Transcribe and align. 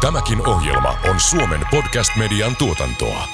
Tämäkin 0.00 0.48
ohjelma 0.48 0.98
on 1.10 1.20
Suomen 1.20 1.60
podcast-median 1.70 2.56
tuotantoa. 2.56 3.24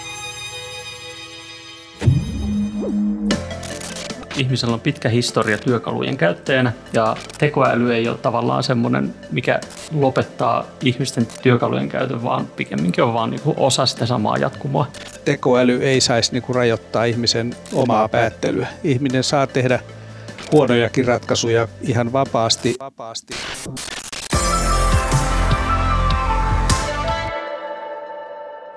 ihmisellä 4.37 4.75
on 4.75 4.81
pitkä 4.81 5.09
historia 5.09 5.59
työkalujen 5.59 6.17
käyttäjänä 6.17 6.73
ja 6.93 7.17
tekoäly 7.39 7.95
ei 7.95 8.09
ole 8.09 8.19
tavallaan 8.19 8.63
semmoinen, 8.63 9.15
mikä 9.33 9.61
lopettaa 9.93 10.65
ihmisten 10.85 11.27
työkalujen 11.43 11.89
käytön, 11.89 12.23
vaan 12.23 12.47
pikemminkin 12.47 13.05
on 13.05 13.15
vaan 13.15 13.31
niinku 13.31 13.55
osa 13.57 13.87
sitä 13.87 14.07
samaa 14.07 14.37
jatkumoa. 14.37 14.87
Tekoäly 15.25 15.83
ei 15.83 16.01
saisi 16.01 16.33
niinku 16.33 16.53
rajoittaa 16.53 17.05
ihmisen 17.05 17.55
omaa 17.73 18.09
päättelyä. 18.09 18.67
Ihminen 18.85 19.25
saa 19.25 19.47
tehdä 19.47 19.81
huonojakin 20.53 21.05
ratkaisuja 21.05 21.69
ihan 21.81 22.13
vapaasti. 22.13 22.75
vapaasti. 22.81 23.35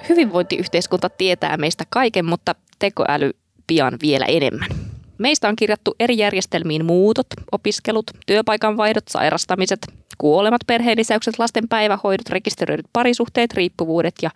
Hyvinvointiyhteiskunta 0.09 1.09
tietää 1.09 1.58
meistä 1.58 1.84
kaiken, 1.90 2.26
mutta 2.26 2.55
tekoäly 2.80 3.31
pian 3.68 3.98
vielä 4.02 4.26
enemmän. 4.26 4.70
Meistä 5.18 5.49
on 5.49 5.55
kirjattu 5.55 5.95
eri 5.99 6.18
järjestelmiin 6.18 6.85
muutot, 6.85 7.27
opiskelut, 7.52 8.12
työpaikan 8.27 8.77
vaihdot, 8.77 9.08
sairastamiset, 9.08 9.80
kuolemat, 10.18 10.62
perheenlisäykset, 10.68 11.40
lasten 11.40 11.68
päivähoidot, 11.68 12.30
rekisteröidyt 12.30 12.85
parisuhteet, 12.94 13.54
riippuvuudet 13.54 14.16
ja 14.22 14.30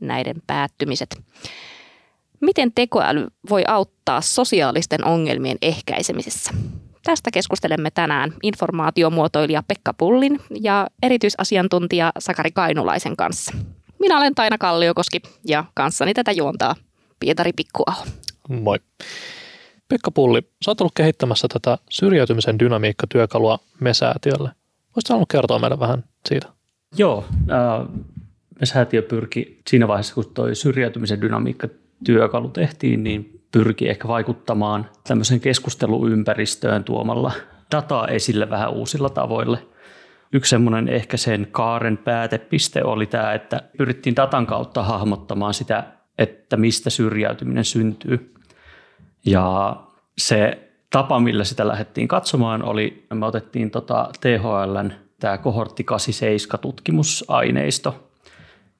näiden 0.00 0.36
päättymiset. 0.46 1.18
Miten 2.40 2.72
tekoäly 2.72 3.26
voi 3.50 3.62
auttaa 3.66 4.20
sosiaalisten 4.20 5.04
ongelmien 5.04 5.58
ehkäisemisessä? 5.62 6.50
Tästä 7.04 7.30
keskustelemme 7.30 7.90
tänään 7.90 8.32
informaatiomuotoilija 8.42 9.62
Pekka 9.68 9.94
Pullin 9.94 10.40
ja 10.60 10.86
erityisasiantuntija 11.02 12.12
Sakari 12.18 12.50
Kainulaisen 12.50 13.16
kanssa. 13.16 13.52
Minä 14.00 14.18
olen 14.18 14.34
Taina 14.34 14.58
Kalliokoski 14.58 15.22
ja 15.46 15.64
kanssani 15.74 16.14
tätä 16.14 16.32
juontaa 16.32 16.74
Pietari 17.20 17.52
Pikkuaho. 17.52 18.04
Moi. 18.48 18.78
Pekka 19.88 20.10
Pulli, 20.10 20.42
sä 20.64 20.70
oot 20.70 20.80
ollut 20.80 20.94
kehittämässä 20.94 21.48
tätä 21.52 21.78
syrjäytymisen 21.90 22.58
dynamiikka-työkalua 22.58 23.58
MESäätiölle. 23.80 24.50
Voisitko 24.96 25.08
halunnut 25.08 25.28
kertoa 25.28 25.58
meille 25.58 25.80
vähän 25.80 26.04
siitä? 26.28 26.48
Joo, 26.96 27.24
äh, 27.50 27.88
MESäätiö 28.60 29.02
pyrki 29.02 29.60
siinä 29.68 29.88
vaiheessa, 29.88 30.14
kun 30.14 30.24
tuo 30.34 30.54
syrjäytymisen 30.54 31.20
dynamiikka-työkalu 31.20 32.48
tehtiin, 32.48 33.04
niin 33.04 33.42
pyrki 33.52 33.88
ehkä 33.88 34.08
vaikuttamaan 34.08 34.90
tämmöiseen 35.08 35.40
keskusteluympäristöön 35.40 36.84
tuomalla 36.84 37.32
dataa 37.70 38.08
esille 38.08 38.50
vähän 38.50 38.72
uusilla 38.72 39.08
tavoilla. 39.08 39.58
Yksi 40.32 40.50
semmoinen 40.50 40.88
ehkä 40.88 41.16
sen 41.16 41.48
kaaren 41.50 41.98
päätepiste 41.98 42.84
oli 42.84 43.06
tämä, 43.06 43.32
että 43.32 43.62
pyrittiin 43.78 44.16
datan 44.16 44.46
kautta 44.46 44.82
hahmottamaan 44.82 45.54
sitä, 45.54 45.84
että 46.18 46.56
mistä 46.56 46.90
syrjäytyminen 46.90 47.64
syntyy. 47.64 48.34
Ja 49.26 49.76
se 50.18 50.70
tapa, 50.90 51.20
millä 51.20 51.44
sitä 51.44 51.68
lähdettiin 51.68 52.08
katsomaan, 52.08 52.62
oli, 52.62 53.06
me 53.14 53.26
otettiin 53.26 53.70
tota 53.70 54.10
THLn 54.20 54.92
tämä 55.20 55.38
kohortti 55.38 55.84
87 55.84 56.60
tutkimusaineisto 56.60 58.10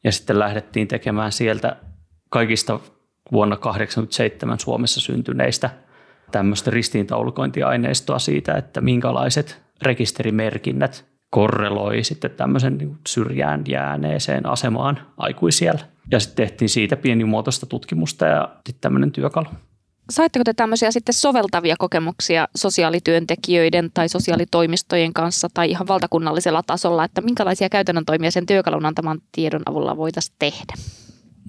ja 0.04 0.12
sitten 0.12 0.38
lähdettiin 0.38 0.88
tekemään 0.88 1.32
sieltä 1.32 1.76
kaikista 2.28 2.80
vuonna 3.32 3.56
1987 3.56 4.58
Suomessa 4.58 5.00
syntyneistä 5.00 5.70
tämmöistä 6.32 6.70
ristiintaulukointiaineistoa 6.70 8.18
siitä, 8.18 8.54
että 8.54 8.80
minkälaiset 8.80 9.62
rekisterimerkinnät 9.82 11.09
korreloi 11.30 12.04
sitten 12.04 12.30
tämmöisen 12.30 12.78
niin 12.78 12.98
syrjään 13.06 13.64
jääneeseen 13.68 14.46
asemaan 14.46 15.00
aikuisiellä. 15.16 15.80
Ja 16.10 16.20
sitten 16.20 16.36
tehtiin 16.36 16.68
siitä 16.68 16.96
pienimuotoista 16.96 17.66
tutkimusta 17.66 18.26
ja 18.26 18.48
sitten 18.54 18.80
tämmöinen 18.80 19.12
työkalu. 19.12 19.46
Saitteko 20.10 20.44
te 20.44 20.54
tämmöisiä 20.54 20.90
sitten 20.90 21.14
soveltavia 21.14 21.74
kokemuksia 21.78 22.48
sosiaalityöntekijöiden 22.56 23.90
tai 23.94 24.08
sosiaalitoimistojen 24.08 25.12
kanssa 25.12 25.48
tai 25.54 25.70
ihan 25.70 25.88
valtakunnallisella 25.88 26.62
tasolla, 26.62 27.04
että 27.04 27.20
minkälaisia 27.20 27.68
käytännön 27.68 28.04
toimia 28.04 28.30
sen 28.30 28.46
työkalun 28.46 28.86
antaman 28.86 29.20
tiedon 29.32 29.62
avulla 29.66 29.96
voitaisiin 29.96 30.36
tehdä? 30.38 30.74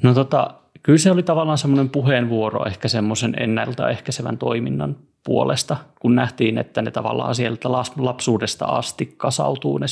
No 0.04 0.14
tota, 0.14 0.54
kyllä 0.84 1.00
se 1.00 1.12
oli 1.12 1.24
tavallaan 1.24 1.58
semmoinen 1.58 1.90
puheenvuoro 1.90 2.66
ehkä 2.66 2.88
semmoisen 2.88 3.34
ennaltaehkäisevän 3.40 4.38
toiminnan 4.38 4.96
puolesta, 5.24 5.78
kun 6.00 6.16
nähtiin, 6.16 6.58
että 6.58 6.82
ne 6.82 6.92
tavallaan 6.92 7.36
sieltä 7.36 7.72
lapsuudesta 7.98 8.66
asti 8.66 9.14
kasautuu 9.18 9.78
ne 9.78 9.86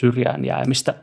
syrjään 0.00 0.44
jäämistä 0.44 0.94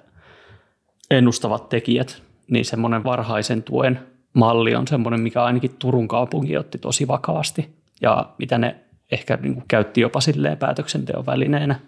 ennustavat 1.12 1.70
tekijät, 1.70 2.22
niin 2.52 2.66
semmoinen 2.66 3.04
varhaisen 3.04 3.64
tuen 3.64 4.00
malli 4.34 4.76
on 4.76 4.88
semmoinen, 4.88 5.22
mikä 5.22 5.44
ainakin 5.44 5.76
Turun 5.80 6.08
kaupunki 6.08 6.58
otti 6.58 6.78
tosi 6.78 7.08
vakavasti 7.08 7.76
ja 8.02 8.30
mitä 8.38 8.58
ne 8.58 8.76
ehkä 9.12 9.38
niin 9.42 9.54
kuin 9.54 9.66
käytti 9.68 10.02
jopa 10.02 10.22
silleen 10.22 10.58
päätöksenteon 10.58 11.26
välineenä. 11.26 11.80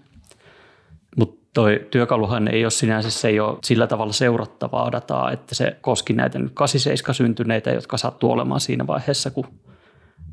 Mutta 1.18 1.48
toi 1.54 1.88
työkaluhan 1.92 2.48
ei 2.48 2.66
ole 2.66 2.72
sinänsä, 2.72 3.10
se 3.12 3.28
ei 3.28 3.40
ole 3.40 3.58
sillä 3.64 3.88
tavalla 3.88 4.14
seurattavaa 4.14 4.92
dataa, 4.92 5.32
että 5.32 5.56
se 5.56 5.78
koski 5.82 6.14
näitä 6.14 6.40
nyt 6.40 6.52
87 6.54 7.16
syntyneitä, 7.16 7.70
jotka 7.72 7.98
sattuu 7.98 8.32
olemaan 8.32 8.62
siinä 8.62 8.88
vaiheessa, 8.88 9.32
kun 9.32 9.48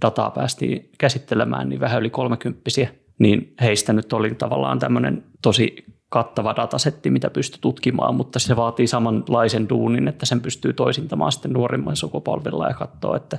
dataa 0.03 0.31
päästiin 0.31 0.91
käsittelemään, 0.99 1.69
niin 1.69 1.81
vähän 1.81 2.01
yli 2.01 2.11
kolmekymppisiä. 2.11 2.89
Niin 3.19 3.55
heistä 3.61 3.93
nyt 3.93 4.13
oli 4.13 4.35
tavallaan 4.35 4.79
tämmöinen 4.79 5.25
tosi 5.43 5.85
kattava 6.09 6.57
datasetti, 6.57 7.11
mitä 7.11 7.31
pystyy 7.31 7.59
tutkimaan, 7.61 8.15
mutta 8.15 8.39
se 8.39 8.57
vaatii 8.57 8.87
samanlaisen 8.87 9.69
duunin, 9.69 10.09
että 10.09 10.27
sen 10.27 10.41
pystyy 10.41 10.73
toisintamaan 10.73 11.33
sitten 11.33 11.53
nuorimman 11.53 11.97
sukupolvilla 11.97 12.69
ja 12.69 12.75
katsoa, 12.75 13.17
että 13.17 13.39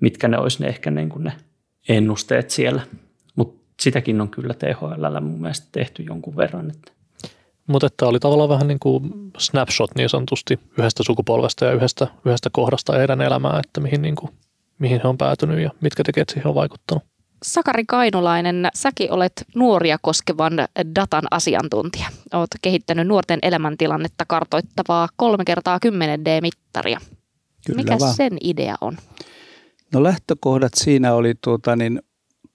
mitkä 0.00 0.28
ne 0.28 0.38
olisi 0.38 0.62
ne 0.62 0.68
ehkä 0.68 0.90
niin 0.90 1.08
kuin 1.08 1.24
ne 1.24 1.32
ennusteet 1.88 2.50
siellä. 2.50 2.82
Mutta 3.36 3.64
sitäkin 3.80 4.20
on 4.20 4.28
kyllä 4.28 4.54
THL 4.54 5.20
mun 5.20 5.40
mielestä 5.40 5.68
tehty 5.72 6.02
jonkun 6.02 6.36
verran. 6.36 6.70
Että. 6.70 6.92
Mutta 7.66 7.86
että 7.86 8.06
oli 8.06 8.20
tavallaan 8.20 8.48
vähän 8.48 8.68
niin 8.68 8.80
kuin 8.80 9.12
snapshot 9.38 9.90
niin 9.96 10.08
sanotusti 10.08 10.60
yhdestä 10.78 11.02
sukupolvesta 11.02 11.64
ja 11.64 11.72
yhdestä, 11.72 12.06
yhdestä 12.24 12.50
kohdasta 12.52 12.92
heidän 12.92 13.20
elämää, 13.20 13.60
että 13.64 13.80
mihin, 13.80 14.02
niin 14.02 14.16
kuin, 14.16 14.30
mihin 14.80 15.00
he 15.02 15.08
on 15.08 15.18
päätynyt 15.18 15.60
ja 15.60 15.70
mitkä 15.80 16.02
tekijät 16.04 16.28
siihen 16.28 16.46
on 16.46 16.54
vaikuttanut. 16.54 17.04
Sakari 17.44 17.84
Kainulainen, 17.84 18.68
säkin 18.74 19.12
olet 19.12 19.32
nuoria 19.54 19.96
koskevan 20.02 20.52
datan 20.94 21.24
asiantuntija. 21.30 22.06
Olet 22.32 22.50
kehittänyt 22.62 23.06
nuorten 23.06 23.38
elämäntilannetta 23.42 24.24
kartoittavaa 24.28 25.08
3 25.16 25.44
kertaa 25.44 25.80
10 25.80 26.24
D-mittaria. 26.24 27.00
Kyllä 27.66 27.76
Mikä 27.76 27.98
vaan. 27.98 28.14
sen 28.14 28.38
idea 28.40 28.74
on? 28.80 28.96
No 29.92 30.02
lähtökohdat 30.02 30.72
siinä 30.74 31.14
oli 31.14 31.34
tuota, 31.44 31.76
niin, 31.76 32.02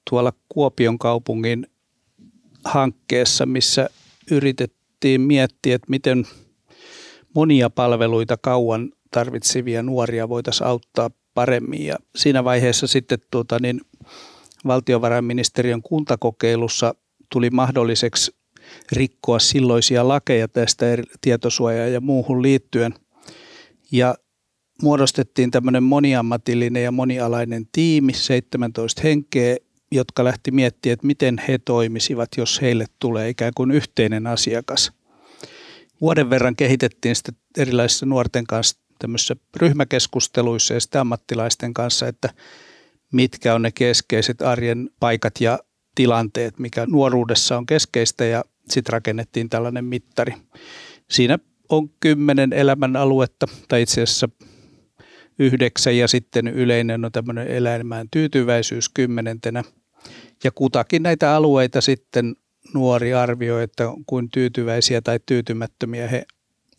tuolla 0.10 0.34
Kuopion 0.50 1.00
kaupungin 1.00 1.68
hankkeessa, 2.66 3.46
missä 3.46 3.90
yritettiin 4.32 5.22
miettiä, 5.22 5.76
että 5.76 5.90
miten 5.90 6.26
monia 7.36 7.70
palveluita 7.70 8.38
kauan 8.42 8.92
tarvitsevia 9.12 9.84
nuoria 9.84 10.30
voitaisiin 10.30 10.68
auttaa 10.68 11.10
paremmin. 11.36 11.86
Ja 11.86 11.96
siinä 12.16 12.44
vaiheessa 12.44 12.88
sitten 12.88 13.20
tuota, 13.32 13.58
niin, 13.62 13.82
valtiovarainministeriön 14.68 15.82
kuntakokeilussa 15.82 16.96
tuli 17.32 17.50
mahdolliseksi 17.50 18.36
rikkoa 18.92 19.40
silloisia 19.40 20.08
lakeja 20.08 20.48
tästä 20.48 20.86
tietosuojaa 21.22 21.88
ja 21.88 22.02
muuhun 22.02 22.42
liittyen. 22.42 22.94
Ja 23.92 24.16
muodostettiin 24.82 25.52
tämmöinen 25.52 25.84
moniammatillinen 25.84 26.84
ja 26.84 26.92
monialainen 26.92 27.66
tiimi, 27.72 28.14
17 28.14 29.02
henkeä, 29.04 29.58
jotka 29.92 30.24
lähti 30.24 30.52
miettimään, 30.52 30.94
että 30.94 31.08
miten 31.08 31.42
he 31.48 31.58
toimisivat, 31.58 32.30
jos 32.38 32.62
heille 32.62 32.86
tulee 33.00 33.30
ikään 33.30 33.52
kuin 33.56 33.72
yhteinen 33.72 34.28
asiakas. 34.28 34.92
Vuoden 36.02 36.30
verran 36.30 36.56
kehitettiin 36.56 37.16
sitten 37.16 37.36
erilaisissa 37.58 38.06
nuorten 38.06 38.48
kanssa 38.48 38.85
tämmöisissä 39.00 39.36
ryhmäkeskusteluissa 39.56 40.74
ja 40.74 40.80
sitten 40.80 41.02
ammattilaisten 41.02 41.74
kanssa, 41.74 42.08
että 42.08 42.30
mitkä 43.14 43.56
on 43.56 43.62
ne 43.62 43.72
keskeiset 43.72 44.42
arjen 44.42 44.90
paikat 45.00 45.42
ja 45.42 45.60
tilanteet, 45.96 46.60
mikä 46.60 46.86
nuoruudessa 46.90 47.58
on 47.58 47.66
keskeistä 47.66 48.26
ja 48.26 48.44
sitten 48.70 48.94
rakennettiin 48.94 49.50
tällainen 49.50 49.86
mittari. 49.86 50.34
Siinä 51.10 51.40
on 51.70 51.90
kymmenen 52.00 52.54
elämän 52.54 52.96
aluetta, 52.96 53.48
tai 53.68 53.82
itse 53.82 54.02
asiassa 54.02 54.30
yhdeksän 55.40 55.98
ja 55.98 56.08
sitten 56.08 56.48
yleinen 56.48 57.06
on 57.06 57.12
tämmöinen 57.12 57.48
elämään 57.48 58.08
tyytyväisyys 58.12 58.90
kymmenentenä. 58.90 59.64
Ja 60.44 60.52
kutakin 60.52 61.04
näitä 61.04 61.36
alueita 61.36 61.82
sitten 61.82 62.36
nuori 62.74 63.14
arvioi, 63.14 63.64
että 63.64 63.84
kuin 64.06 64.30
tyytyväisiä 64.30 65.02
tai 65.02 65.20
tyytymättömiä 65.26 66.08
he 66.08 66.26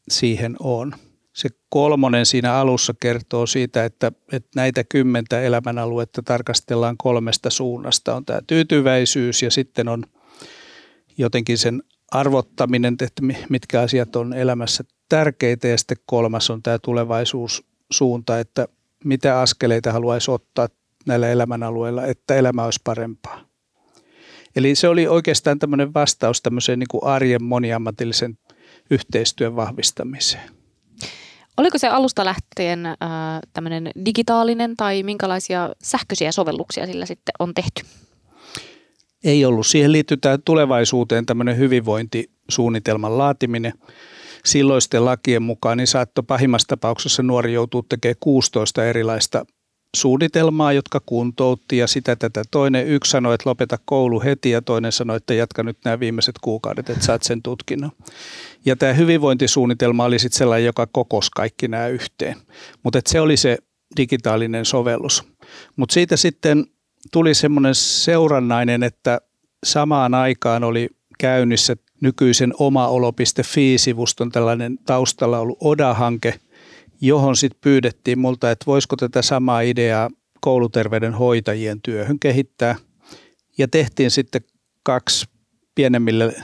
siihen 0.09 0.57
on 0.61 0.95
se 1.37 1.49
kolmonen 1.69 2.27
siinä 2.27 2.55
alussa 2.55 2.95
kertoo 3.01 3.47
siitä, 3.47 3.85
että, 3.85 4.13
että 4.33 4.49
näitä 4.57 4.85
kymmentä 4.85 5.41
elämänaluetta 5.41 6.23
tarkastellaan 6.23 6.97
kolmesta 6.97 7.51
suunnasta. 7.51 8.15
On 8.15 8.25
tämä 8.25 8.41
tyytyväisyys 8.47 9.43
ja 9.43 9.51
sitten 9.51 9.89
on 9.89 10.05
jotenkin 11.19 11.59
sen 11.59 11.83
arvottaminen, 12.13 12.97
että 13.01 13.23
mitkä 13.49 13.81
asiat 13.81 14.17
on 14.17 14.35
elämässä 14.35 14.85
tärkeitä 15.09 15.69
ja 15.69 15.79
sitten 15.79 15.97
kolmas 16.07 16.51
on 16.51 16.63
tämä 16.63 16.79
tulevaisuussuunta, 16.79 18.39
että 18.39 18.69
mitä 19.05 19.41
askeleita 19.41 19.93
haluaisi 19.93 20.31
ottaa 20.31 20.69
näillä 21.07 21.29
elämänalueilla, 21.29 22.07
että 22.07 22.35
elämä 22.35 22.65
olisi 22.65 22.81
parempaa. 22.85 23.41
Eli 24.57 24.75
se 24.75 24.89
oli 24.89 25.07
oikeastaan 25.07 25.59
tämmöinen 25.59 25.95
vastaus 25.95 26.43
tämmöiseen 26.43 26.79
niin 26.79 26.89
kuin 26.91 27.05
arjen 27.05 27.43
moniammatillisen 27.43 28.39
yhteistyön 28.91 29.57
vahvistamiseen. 29.57 30.56
Oliko 31.57 31.79
se 31.79 31.89
alusta 31.89 32.25
lähtien 32.25 32.87
äh, 32.87 32.97
tämmöinen 33.53 33.91
digitaalinen 34.05 34.77
tai 34.77 35.03
minkälaisia 35.03 35.71
sähköisiä 35.83 36.33
sovelluksia 36.33 36.87
sillä 36.87 37.07
sitten 37.07 37.33
on 37.39 37.55
tehty? 37.55 37.83
Ei 39.25 39.45
ollut. 39.45 39.67
Siihen 39.67 39.93
liittyy 39.93 40.17
tämä 40.17 40.39
tulevaisuuteen 40.39 41.27
tämmöinen 41.27 41.57
hyvinvointisuunnitelman 41.57 43.19
laatiminen. 43.19 43.73
Silloisten 44.45 45.05
lakien 45.05 45.43
mukaan 45.43 45.79
niin 45.79 45.87
saattoi 45.87 46.25
pahimmassa 46.27 46.69
tapauksessa 46.69 47.23
nuori 47.23 47.53
joutuu 47.53 47.83
tekemään 47.83 48.17
16 48.21 48.85
erilaista 48.85 49.47
suunnitelmaa, 49.97 50.73
jotka 50.73 51.01
kuntoutti 51.07 51.77
ja 51.77 51.87
sitä 51.87 52.17
tätä. 52.17 52.43
Toinen 52.51 52.87
yksi 52.87 53.11
sanoi, 53.11 53.35
että 53.35 53.51
lopeta 53.51 53.79
koulu 53.85 54.21
heti 54.21 54.51
ja 54.51 54.63
toinen 54.63 54.93
sanoi, 54.93 55.17
että 55.17 55.35
jatka 55.35 55.63
nyt 55.63 55.79
nämä 55.85 56.01
viimeiset 56.01 56.35
kuukaudet, 56.41 56.91
että 56.91 57.05
saat 57.05 57.23
sen 57.23 57.43
tutkinnon. 57.43 57.93
Ja 58.65 58.77
tämä 58.77 58.93
hyvinvointisuunnitelma 58.93 60.05
oli 60.05 60.19
sitten 60.19 60.39
sellainen, 60.39 60.67
joka 60.67 60.87
kokosi 60.93 61.31
kaikki 61.37 61.69
nämä 61.69 61.89
yhteen. 61.89 62.37
Mutta 62.83 63.01
se 63.07 63.21
oli 63.21 63.37
se 63.37 63.59
digitaalinen 63.97 64.65
sovellus. 64.65 65.25
Mutta 65.77 65.93
siitä 65.93 66.17
sitten 66.17 66.67
tuli 67.13 67.35
semmoinen 67.35 67.75
seurannainen, 67.75 68.83
että 68.83 69.21
samaan 69.65 70.15
aikaan 70.15 70.65
oli 70.65 70.89
käynnissä 71.19 71.77
nykyisen 72.01 72.55
omaolo.fi-sivuston 72.59 74.33
tällainen 74.33 74.79
taustalla 74.87 75.39
ollut 75.39 75.59
ODA-hanke– 75.61 76.35
johon 77.01 77.37
sitten 77.37 77.61
pyydettiin 77.61 78.19
multa, 78.19 78.51
että 78.51 78.67
voisiko 78.67 78.97
tätä 78.97 79.23
samaa 79.23 79.61
ideaa 79.61 80.11
kouluterveydenhoitajien 80.41 81.83
työhön 81.83 82.19
kehittää. 82.19 82.77
Ja 83.59 83.69
tehtiin 83.69 84.11
sitten 84.11 84.41
kaksi 84.83 85.27
pienemmille 85.75 86.35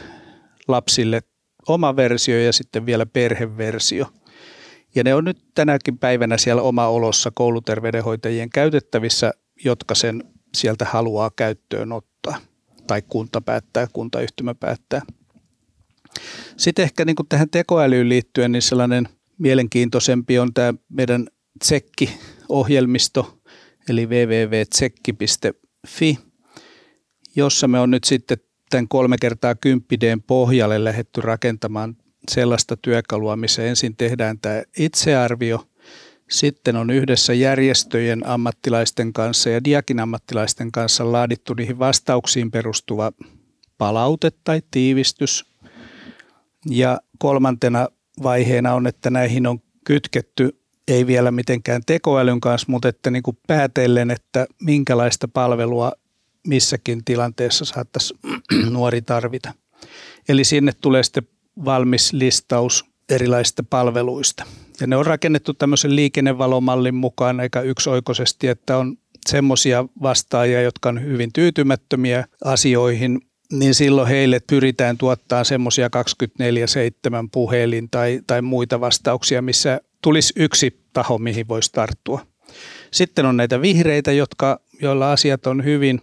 lapsille 0.69 1.23
oma 1.69 1.97
versio 1.97 2.39
ja 2.39 2.53
sitten 2.53 2.87
vielä 2.87 3.07
perheversio. 3.07 4.07
Ja 4.95 5.05
ne 5.05 5.15
on 5.15 5.25
nyt 5.25 5.39
tänäkin 5.55 5.99
päivänä 5.99 6.39
siellä 6.39 6.63
oma 6.63 6.89
olossa 6.89 7.31
kouluterveydenhoitajien 7.35 8.51
käytettävissä, 8.51 9.33
jotka 9.65 9.95
sen 9.95 10.25
sieltä 10.55 10.85
haluaa 10.85 11.31
käyttöön 11.37 11.93
ottaa. 11.93 12.37
Tai 12.87 13.03
kunta 13.03 13.41
päättää, 13.41 13.87
kuntayhtymä 13.93 14.55
päättää. 14.55 15.03
Sitten 16.57 16.83
ehkä 16.83 17.05
niin 17.05 17.17
tähän 17.29 17.51
tekoälyyn 17.51 18.09
liittyen, 18.09 18.53
niin 18.53 18.63
sellainen– 18.63 19.09
mielenkiintoisempi 19.43 20.39
on 20.39 20.55
tämä 20.55 20.75
meidän 20.89 21.27
tsekki-ohjelmisto, 21.59 23.39
eli 23.89 24.07
www.tsekki.fi, 24.07 26.19
jossa 27.37 27.69
me 27.69 27.81
on 27.81 27.91
nyt 27.91 28.05
sitten 28.05 28.39
tämän 28.71 28.89
kolme 28.89 29.17
kertaa 29.21 29.55
10 29.55 30.23
pohjalle 30.23 30.85
lähetty 30.85 31.21
rakentamaan 31.21 31.97
sellaista 32.31 32.77
työkalua, 32.77 33.37
missä 33.37 33.65
ensin 33.65 33.97
tehdään 33.97 34.39
tämä 34.39 34.63
itsearvio, 34.79 35.69
sitten 36.31 36.77
on 36.77 36.91
yhdessä 36.91 37.35
järjestöjen 37.35 38.27
ammattilaisten 38.27 39.13
kanssa 39.13 39.51
ja 39.51 39.65
diakin 39.65 40.01
ammattilaisten 40.01 40.73
kanssa 40.73 41.13
laadittu 41.13 41.55
niihin 41.55 41.79
vastauksiin 41.79 42.51
perustuva 42.51 43.13
palaute 43.79 44.31
tai 44.45 44.63
tiivistys. 44.71 45.53
Ja 46.71 47.01
kolmantena 47.19 47.89
vaiheena 48.23 48.75
on, 48.75 48.87
että 48.87 49.11
näihin 49.11 49.47
on 49.47 49.59
kytketty 49.85 50.63
ei 50.89 51.07
vielä 51.07 51.31
mitenkään 51.31 51.83
tekoälyn 51.87 52.41
kanssa, 52.41 52.67
mutta 52.71 52.89
että 52.89 53.11
niin 53.11 53.23
kuin 53.23 53.39
päätellen, 53.47 54.11
että 54.11 54.47
minkälaista 54.63 55.29
palvelua 55.29 55.93
missäkin 56.47 57.05
tilanteessa 57.05 57.65
saattaisi 57.65 58.15
nuori 58.71 59.03
tarvita. 59.03 59.55
Eli 60.29 60.45
sinne 60.45 60.73
tulee 60.81 61.03
sitten 61.03 61.29
valmis 61.65 62.13
listaus 62.13 62.85
erilaisista 63.09 63.63
palveluista. 63.71 64.45
Ja 64.81 64.87
ne 64.87 64.97
on 64.97 65.07
rakennettu 65.07 65.55
tämmöisen 65.55 65.97
liikennevalomallin 65.97 66.95
mukaan 66.95 67.41
aika 67.41 67.61
yksioikoisesti, 67.61 68.49
että 68.49 68.77
on 68.77 68.97
semmoisia 69.29 69.85
vastaajia, 70.03 70.63
jotka 70.63 70.89
on 70.89 71.03
hyvin 71.05 71.33
tyytymättömiä 71.33 72.25
asioihin, 72.45 73.21
niin 73.53 73.75
silloin 73.75 74.09
heille 74.09 74.41
pyritään 74.47 74.99
tuottaa 74.99 75.45
semmoisia 75.45 75.89
24-7 75.89 75.91
puhelin 77.33 77.91
tai, 77.91 78.21
tai 78.27 78.43
muita 78.43 78.81
vastauksia, 78.81 79.43
missä 79.43 79.81
tulisi 80.03 80.33
yksi 80.37 80.81
taho, 80.93 81.19
mihin 81.19 81.49
voisi 81.49 81.73
tarttua. 81.73 82.27
Sitten 82.91 83.27
on 83.27 83.37
näitä 83.37 83.63
vihreitä, 83.63 84.13
jotka, 84.13 84.61
joilla 84.83 85.13
asiat 85.13 85.47
on 85.47 85.65
hyvin. 85.65 86.01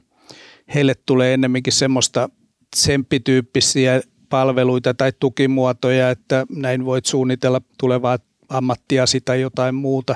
Heille 0.76 0.96
tulee 1.06 1.34
ennemminkin 1.34 1.74
semmoista 1.74 2.30
tsemppityyppisiä 2.76 4.02
palveluita 4.30 4.94
tai 4.94 5.12
tukimuotoja, 5.20 6.10
että 6.10 6.46
näin 6.50 6.86
voit 6.86 7.06
suunnitella 7.06 7.62
tulevaa 7.78 8.18
ammattiasi 8.50 9.22
tai 9.22 9.42
jotain 9.42 9.76
muuta. 9.76 10.16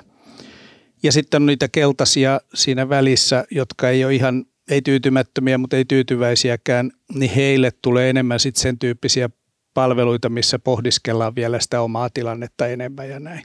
Ja 1.03 1.11
sitten 1.11 1.41
on 1.41 1.45
niitä 1.45 1.67
keltaisia 1.67 2.41
siinä 2.53 2.89
välissä, 2.89 3.45
jotka 3.51 3.89
ei 3.89 4.05
ole 4.05 4.15
ihan 4.15 4.45
ei 4.69 4.81
tyytymättömiä, 4.81 5.57
mutta 5.57 5.77
ei 5.77 5.85
tyytyväisiäkään, 5.85 6.91
niin 7.13 7.31
heille 7.31 7.71
tulee 7.81 8.09
enemmän 8.09 8.39
sitten 8.39 8.61
sen 8.61 8.79
tyyppisiä 8.79 9.29
palveluita, 9.73 10.29
missä 10.29 10.59
pohdiskellaan 10.59 11.35
vielä 11.35 11.59
sitä 11.59 11.81
omaa 11.81 12.09
tilannetta 12.09 12.67
enemmän 12.67 13.09
ja 13.09 13.19
näin. 13.19 13.43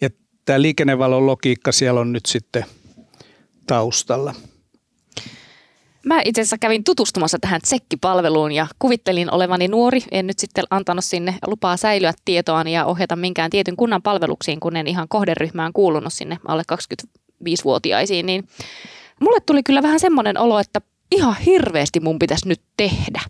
Ja 0.00 0.08
tämä 0.44 0.62
liikennevalon 0.62 1.26
logiikka 1.26 1.72
siellä 1.72 2.00
on 2.00 2.12
nyt 2.12 2.26
sitten 2.26 2.64
taustalla. 3.66 4.34
Mä 6.06 6.20
itse 6.24 6.40
asiassa 6.40 6.58
kävin 6.58 6.84
tutustumassa 6.84 7.38
tähän 7.40 7.60
tsekkipalveluun 7.60 8.52
ja 8.52 8.66
kuvittelin 8.78 9.34
olevani 9.34 9.68
nuori. 9.68 10.00
En 10.10 10.26
nyt 10.26 10.38
sitten 10.38 10.64
antanut 10.70 11.04
sinne 11.04 11.34
lupaa 11.46 11.76
säilyä 11.76 12.12
tietoani 12.24 12.74
ja 12.74 12.84
ohjata 12.84 13.16
minkään 13.16 13.50
tietyn 13.50 13.76
kunnan 13.76 14.02
palveluksiin, 14.02 14.60
kun 14.60 14.76
en 14.76 14.86
ihan 14.86 15.08
kohderyhmään 15.08 15.72
kuulunut 15.72 16.12
sinne 16.12 16.38
alle 16.48 16.62
25-vuotiaisiin. 16.72 18.26
Niin 18.26 18.48
mulle 19.20 19.40
tuli 19.40 19.62
kyllä 19.62 19.82
vähän 19.82 20.00
semmoinen 20.00 20.38
olo, 20.38 20.58
että 20.58 20.80
ihan 21.10 21.36
hirveästi 21.36 22.00
mun 22.00 22.18
pitäisi 22.18 22.48
nyt 22.48 22.60
tehdä. 22.76 23.20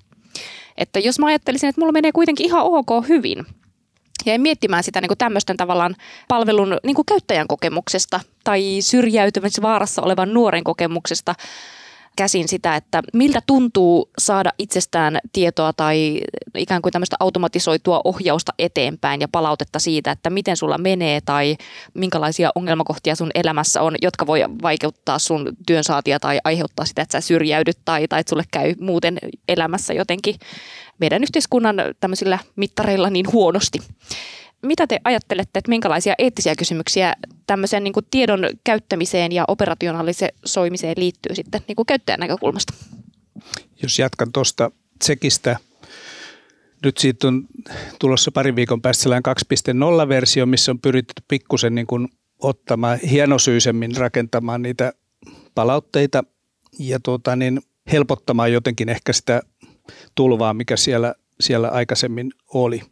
Että 0.77 0.99
jos 0.99 1.19
mä 1.19 1.27
ajattelisin, 1.27 1.69
että 1.69 1.81
mulla 1.81 1.93
menee 1.93 2.13
kuitenkin 2.13 2.47
ihan 2.47 2.63
ok 2.63 3.09
hyvin, 3.09 3.47
ja 4.27 4.39
miettimään 4.39 4.85
sitä 4.85 5.01
niin 5.01 5.19
tämmöisten 5.19 5.57
tavallaan 5.57 5.97
palvelun 6.29 6.79
niin 6.85 6.97
käyttäjän 7.09 7.49
kokemuksesta 7.49 8.21
tai 8.45 8.77
syrjäytymisvaarassa 8.81 10.03
olevan 10.03 10.35
nuoren 10.35 10.65
kokemuksesta, 10.65 11.35
käsin 12.17 12.49
sitä, 12.49 12.77
että 12.77 13.03
miltä 13.13 13.41
tuntuu 13.47 14.11
saada 14.19 14.53
itsestään 14.59 15.19
tietoa 15.33 15.73
tai 15.73 16.21
ikään 16.57 16.83
kuin 16.83 16.93
tämmöistä 16.93 17.17
automatisoitua 17.21 18.01
ohjausta 18.05 18.53
eteenpäin 18.59 19.21
ja 19.21 19.29
palautetta 19.29 19.79
siitä, 19.79 20.11
että 20.11 20.31
miten 20.31 20.57
sulla 20.57 20.79
menee 20.79 21.21
tai 21.21 21.57
minkälaisia 21.95 22.51
ongelmakohtia 22.55 23.15
sun 23.15 23.31
elämässä 23.35 23.83
on, 23.83 23.95
jotka 24.03 24.27
voi 24.27 24.41
vaikeuttaa 24.63 25.19
sun 25.19 25.57
työnsaatia 25.67 26.21
tai 26.21 26.39
aiheuttaa 26.45 26.87
sitä, 26.87 27.03
että 27.03 27.21
sä 27.21 27.27
syrjäydyt 27.27 27.79
tai, 27.85 28.09
tai 28.09 28.21
että 28.21 28.31
sulle 28.31 28.45
käy 28.51 28.75
muuten 28.81 29.19
elämässä 29.49 29.95
jotenkin 29.95 30.35
meidän 30.99 31.23
yhteiskunnan 31.23 31.77
tämmöisillä 32.01 32.39
mittareilla 32.57 33.11
niin 33.11 33.33
huonosti. 33.33 33.79
Mitä 34.67 34.87
te 34.87 35.01
ajattelette, 35.05 35.59
että 35.59 35.69
minkälaisia 35.69 36.15
eettisiä 36.19 36.55
kysymyksiä 36.59 37.15
tämmöiseen 37.47 37.85
niin 37.85 37.93
kuin 37.93 38.07
tiedon 38.11 38.41
käyttämiseen 38.65 39.33
ja 39.33 39.45
operationaalisoimiseen 39.49 40.95
liittyy 40.97 41.35
sitten 41.35 41.61
niin 41.69 41.77
kuin 41.77 41.87
käyttäjän 41.87 42.21
näkökulmasta? 42.21 42.75
Jos 43.83 43.99
jatkan 43.99 44.33
tuosta 44.33 44.71
Tsekistä, 44.99 45.57
nyt 46.85 46.99
siitä 46.99 47.29
on 47.29 47.47
tulossa 47.99 48.33
parin 48.33 48.57
viikon 48.57 48.83
päästä 48.83 49.03
sellainen 49.03 49.37
2.0-versio, 50.07 50.47
missä 50.47 50.73
on 50.73 50.81
pyritty 50.81 51.23
pikkusen 51.29 51.75
niin 51.75 51.87
kuin 51.87 52.09
ottamaan 52.39 52.99
hienosyisemmin 52.99 53.97
rakentamaan 53.97 54.63
niitä 54.63 54.93
palautteita 55.55 56.25
ja 56.79 57.01
tuota, 57.01 57.37
niin 57.37 57.61
helpottamaan 57.93 58.53
jotenkin 58.53 58.89
ehkä 58.89 59.13
sitä 59.13 59.43
tulvaa, 60.15 60.55
mikä 60.55 60.77
siellä, 60.77 61.15
siellä 61.41 61.69
aikaisemmin 61.69 62.33
oli. 62.55 62.83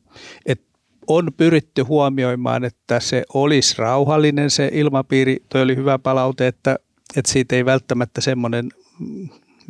Et 0.46 0.62
on 1.06 1.32
pyritty 1.36 1.82
huomioimaan, 1.82 2.64
että 2.64 3.00
se 3.00 3.24
olisi 3.34 3.74
rauhallinen 3.78 4.50
se 4.50 4.70
ilmapiiri. 4.72 5.36
Tuo 5.48 5.60
oli 5.60 5.76
hyvä 5.76 5.98
palaute, 5.98 6.46
että, 6.46 6.78
että 7.16 7.32
siitä 7.32 7.56
ei 7.56 7.64
välttämättä 7.64 8.20
semmoinen 8.20 8.68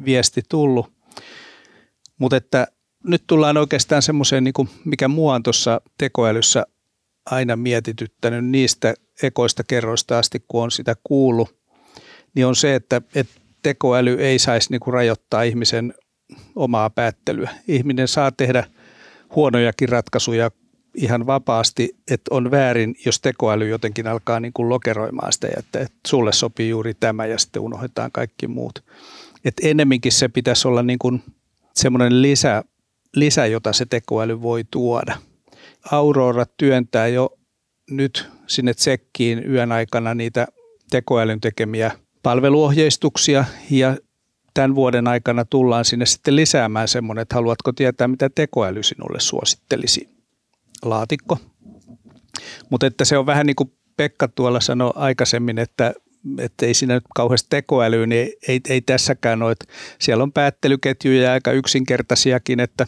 viesti 0.04 0.42
tullut. 0.48 0.92
Mutta 2.18 2.36
että 2.36 2.66
nyt 3.04 3.24
tullaan 3.26 3.56
oikeastaan 3.56 4.02
semmoiseen, 4.02 4.44
niin 4.44 4.68
mikä 4.84 5.08
mua 5.08 5.34
on 5.34 5.42
tuossa 5.42 5.80
tekoälyssä 5.98 6.66
aina 7.26 7.56
mietityttänyt 7.56 8.44
niistä 8.44 8.94
ekoista 9.22 9.64
kerroista 9.64 10.18
asti, 10.18 10.44
kun 10.48 10.62
on 10.62 10.70
sitä 10.70 10.96
kuullut, 11.04 11.56
niin 12.34 12.46
on 12.46 12.56
se, 12.56 12.74
että, 12.74 13.02
että 13.14 13.40
tekoäly 13.62 14.14
ei 14.20 14.38
saisi 14.38 14.70
niin 14.70 14.80
kuin 14.80 14.94
rajoittaa 14.94 15.42
ihmisen 15.42 15.94
omaa 16.56 16.90
päättelyä. 16.90 17.50
Ihminen 17.68 18.08
saa 18.08 18.32
tehdä 18.32 18.64
huonojakin 19.34 19.88
ratkaisuja 19.88 20.50
ihan 20.94 21.26
vapaasti, 21.26 21.96
että 22.10 22.34
on 22.34 22.50
väärin, 22.50 22.94
jos 23.06 23.20
tekoäly 23.20 23.68
jotenkin 23.68 24.06
alkaa 24.06 24.40
niin 24.40 24.52
kuin 24.52 24.68
lokeroimaan 24.68 25.32
sitä, 25.32 25.48
että, 25.56 25.80
että 25.80 25.98
sulle 26.06 26.32
sopii 26.32 26.68
juuri 26.68 26.94
tämä 26.94 27.26
ja 27.26 27.38
sitten 27.38 27.62
unohdetaan 27.62 28.12
kaikki 28.12 28.48
muut. 28.48 28.84
Että 29.44 29.68
ennemminkin 29.68 30.12
se 30.12 30.28
pitäisi 30.28 30.68
olla 30.68 30.82
niin 30.82 30.98
kuin 30.98 31.22
semmoinen 31.74 32.22
lisä, 32.22 32.64
lisä, 33.16 33.46
jota 33.46 33.72
se 33.72 33.86
tekoäly 33.86 34.42
voi 34.42 34.64
tuoda. 34.70 35.16
Aurora 35.90 36.46
työntää 36.56 37.08
jo 37.08 37.38
nyt 37.90 38.28
sinne 38.46 38.74
tsekkiin 38.74 39.50
yön 39.50 39.72
aikana 39.72 40.14
niitä 40.14 40.46
tekoälyn 40.90 41.40
tekemiä 41.40 41.90
palveluohjeistuksia 42.22 43.44
ja 43.70 43.96
tämän 44.54 44.74
vuoden 44.74 45.08
aikana 45.08 45.44
tullaan 45.44 45.84
sinne 45.84 46.06
sitten 46.06 46.36
lisäämään 46.36 46.88
semmoinen, 46.88 47.22
että 47.22 47.34
haluatko 47.34 47.72
tietää, 47.72 48.08
mitä 48.08 48.30
tekoäly 48.34 48.82
sinulle 48.82 49.20
suosittelisi 49.20 50.14
laatikko. 50.84 51.38
Mutta 52.70 52.86
että 52.86 53.04
se 53.04 53.18
on 53.18 53.26
vähän 53.26 53.46
niin 53.46 53.56
kuin 53.56 53.72
Pekka 53.96 54.28
tuolla 54.28 54.60
sanoi 54.60 54.92
aikaisemmin, 54.94 55.58
että 55.58 55.94
että 56.38 56.66
ei 56.66 56.74
siinä 56.74 56.94
nyt 56.94 57.04
kauheasti 57.14 57.46
tekoälyä, 57.50 58.06
niin 58.06 58.32
ei, 58.48 58.60
ei 58.68 58.80
tässäkään 58.80 59.42
ole. 59.42 59.52
Että 59.52 59.64
siellä 59.98 60.22
on 60.22 60.32
päättelyketjuja 60.32 61.32
aika 61.32 61.52
yksinkertaisiakin, 61.52 62.60
että 62.60 62.86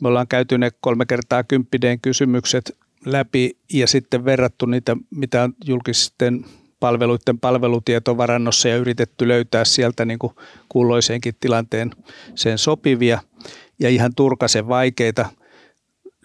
me 0.00 0.08
ollaan 0.08 0.28
käyty 0.28 0.58
ne 0.58 0.70
kolme 0.80 1.06
kertaa 1.06 1.44
kymppideen 1.44 2.00
kysymykset 2.00 2.76
läpi 3.06 3.56
ja 3.72 3.86
sitten 3.86 4.24
verrattu 4.24 4.66
niitä, 4.66 4.96
mitä 5.10 5.42
on 5.42 5.54
julkisten 5.64 6.44
palveluiden 6.80 7.38
palvelutietovarannossa 7.38 8.68
ja 8.68 8.76
yritetty 8.76 9.28
löytää 9.28 9.64
sieltä 9.64 10.04
niin 10.04 10.18
kuin 10.18 10.32
kulloiseenkin 10.68 11.34
tilanteen 11.40 11.90
sen 12.34 12.58
sopivia 12.58 13.20
ja 13.78 13.88
ihan 13.88 14.14
turkasen 14.14 14.68
vaikeita. 14.68 15.26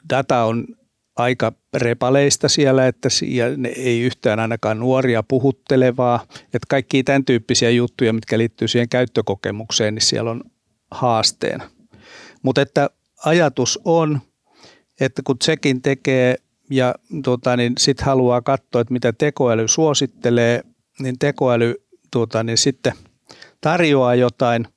Data 0.09 0.43
on 0.43 0.67
aika 1.15 1.53
repaleista 1.73 2.49
siellä, 2.49 2.87
että 2.87 3.09
ja 3.21 3.57
ne 3.57 3.69
ei 3.69 4.01
yhtään 4.01 4.39
ainakaan 4.39 4.79
nuoria 4.79 5.23
puhuttelevaa. 5.23 6.25
Että 6.43 6.67
kaikki 6.69 7.03
tämän 7.03 7.25
tyyppisiä 7.25 7.69
juttuja, 7.69 8.13
mitkä 8.13 8.37
liittyy 8.37 8.67
siihen 8.67 8.89
käyttökokemukseen, 8.89 9.95
niin 9.95 10.01
siellä 10.01 10.31
on 10.31 10.43
haasteena. 10.91 11.69
Mutta 12.43 12.61
että 12.61 12.89
ajatus 13.25 13.79
on, 13.85 14.21
että 15.01 15.21
kun 15.25 15.39
Tsekin 15.39 15.81
tekee 15.81 16.35
ja 16.69 16.95
tota, 17.23 17.57
niin 17.57 17.73
sitten 17.77 18.05
haluaa 18.05 18.41
katsoa, 18.41 18.81
että 18.81 18.93
mitä 18.93 19.13
tekoäly 19.13 19.67
suosittelee, 19.67 20.61
niin 20.99 21.19
tekoäly 21.19 21.75
tota, 22.11 22.43
niin 22.43 22.57
sitten 22.57 22.93
tarjoaa 23.61 24.15
jotain. 24.15 24.67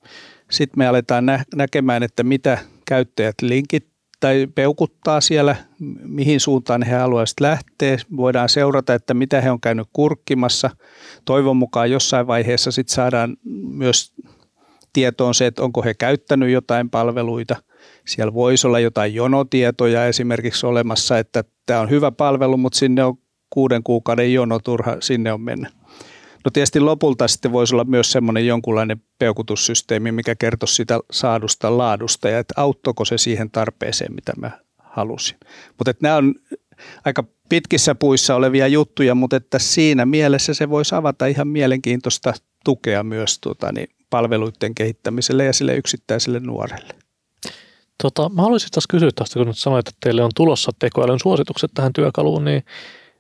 Sitten 0.51 0.79
me 0.79 0.87
aletaan 0.87 1.27
nä- 1.27 1.45
näkemään, 1.55 2.03
että 2.03 2.23
mitä 2.23 2.59
käyttäjät 2.87 3.35
linkit 3.43 3.96
tai 4.27 4.47
peukuttaa 4.55 5.21
siellä, 5.21 5.57
mihin 6.03 6.41
suuntaan 6.41 6.83
he 6.83 6.95
haluaisivat 6.95 7.41
lähteä. 7.41 7.97
Voidaan 8.17 8.49
seurata, 8.49 8.95
että 8.95 9.15
mitä 9.15 9.41
he 9.41 9.51
on 9.51 9.61
käynyt 9.61 9.89
kurkkimassa. 9.93 10.71
Toivon 11.25 11.57
mukaan 11.57 11.91
jossain 11.91 12.27
vaiheessa 12.27 12.71
sitten 12.71 12.95
saadaan 12.95 13.37
myös 13.69 14.13
tietoon 14.93 15.35
se, 15.35 15.47
että 15.47 15.63
onko 15.63 15.83
he 15.83 15.95
käyttänyt 15.95 16.51
jotain 16.51 16.91
palveluita. 16.91 17.57
Siellä 18.07 18.35
voisi 18.35 18.67
olla 18.67 18.81
jotain 18.81 19.15
jonotietoja 19.15 20.07
esimerkiksi 20.07 20.67
olemassa, 20.67 21.19
että 21.19 21.45
tämä 21.67 21.81
on 21.81 21.91
hyvä 21.91 22.11
palvelu, 22.11 22.57
mutta 22.57 22.79
sinne 22.79 23.05
on 23.05 23.19
kuuden 23.51 23.83
kuukauden 23.83 24.33
jono, 24.33 24.59
turha 24.59 24.97
sinne 25.01 25.33
on 25.33 25.41
mennä. 25.41 25.71
No 26.47 26.51
tietysti 26.51 26.81
lopulta 26.81 27.29
sitten 27.29 27.53
voisi 27.53 27.75
olla 27.75 27.85
myös 27.85 28.13
semmoinen 28.13 28.47
jonkunlainen 28.47 29.03
peukutussysteemi, 29.19 30.13
mikä 30.13 30.35
kertoisi 30.35 30.75
sitä 30.75 31.01
saadusta 31.11 31.79
laadusta 31.79 32.29
ja 32.29 32.39
että 32.39 32.55
auttoiko 32.57 33.05
se 33.05 33.19
siihen 33.19 33.51
tarpeeseen, 33.51 34.15
mitä 34.15 34.33
mä 34.37 34.51
halusin. 34.79 35.37
Mutta 35.79 35.93
nämä 36.03 36.17
on 36.17 36.35
aika 37.05 37.25
pitkissä 37.49 37.95
puissa 37.95 38.35
olevia 38.35 38.67
juttuja, 38.69 39.15
mutta 39.15 39.37
että 39.37 39.59
siinä 39.59 40.07
mielessä 40.07 40.55
se 40.55 40.71
voisi 40.71 40.95
avata 40.95 41.27
ihan 41.27 41.49
mielenkiintoista 41.49 42.35
tukea 42.65 43.03
myös 43.03 43.39
tuota, 43.39 43.73
niin 43.73 43.89
palveluiden 44.11 44.75
kehittämiselle 44.75 45.45
ja 45.45 45.53
sille 45.53 45.77
yksittäiselle 45.77 46.41
nuorelle. 46.41 46.95
Tota, 48.03 48.29
mä 48.29 48.43
haluaisin 48.43 48.71
taas 48.71 48.87
kysyä 48.87 49.11
tästä, 49.15 49.39
kun 49.39 49.47
nyt 49.47 49.59
sanoit, 49.59 49.89
että 49.89 49.99
teille 50.01 50.25
on 50.25 50.31
tulossa 50.35 50.73
tekoälyn 50.79 51.21
suositukset 51.23 51.71
tähän 51.75 51.93
työkaluun, 51.93 52.45
niin 52.45 52.65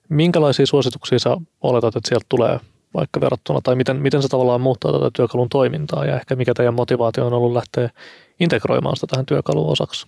minkälaisia 0.08 0.66
suosituksia 0.66 1.18
sä 1.18 1.36
oletat, 1.60 1.96
että 1.96 2.08
sieltä 2.08 2.26
tulee 2.28 2.60
vaikka 2.96 3.20
verrattuna, 3.20 3.60
tai 3.60 3.76
miten, 3.76 3.96
miten 3.96 4.22
se 4.22 4.28
tavallaan 4.28 4.60
muuttaa 4.60 4.92
tätä 4.92 5.10
työkalun 5.14 5.48
toimintaa, 5.48 6.04
ja 6.04 6.16
ehkä 6.16 6.36
mikä 6.36 6.54
teidän 6.54 6.74
motivaatio 6.74 7.26
on 7.26 7.32
ollut 7.32 7.52
lähteä 7.52 7.90
integroimaan 8.40 8.96
sitä 8.96 9.06
tähän 9.06 9.26
työkalun 9.26 9.72
osaksi? 9.72 10.06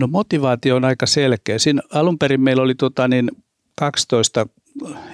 No 0.00 0.06
motivaatio 0.06 0.76
on 0.76 0.84
aika 0.84 1.06
selkeä. 1.06 1.58
Siinä 1.58 1.82
alun 1.92 2.18
perin 2.18 2.40
meillä 2.40 2.62
oli 2.62 2.74
tota 2.74 3.08
niin 3.08 3.30
12 3.78 4.46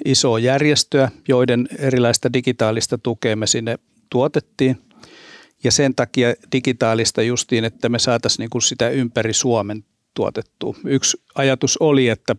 isoa 0.04 0.38
järjestöä, 0.38 1.11
joiden 1.28 1.68
erilaista 1.78 2.32
digitaalista 2.32 2.99
tukea 2.99 3.37
me 3.37 3.47
sinne 3.47 3.78
tuotettiin. 4.11 4.78
Ja 5.64 5.73
sen 5.73 5.94
takia 5.94 6.35
digitaalista 6.52 7.23
justiin, 7.23 7.64
että 7.64 7.88
me 7.88 7.99
saataisiin 7.99 8.49
niin 8.52 8.62
sitä 8.62 8.88
ympäri 8.88 9.32
Suomen 9.32 9.85
tuotettua. 10.14 10.76
Yksi 10.85 11.23
ajatus 11.35 11.76
oli, 11.76 12.09
että 12.09 12.37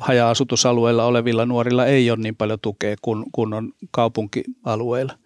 haja-asutusalueilla 0.00 1.04
olevilla 1.04 1.46
nuorilla 1.46 1.86
ei 1.86 2.10
ole 2.10 2.18
niin 2.18 2.36
paljon 2.36 2.60
tukea 2.60 2.96
kuin, 3.02 3.24
kuin 3.32 3.52
on 3.52 3.72
kaupunkialueilla. 3.90 5.18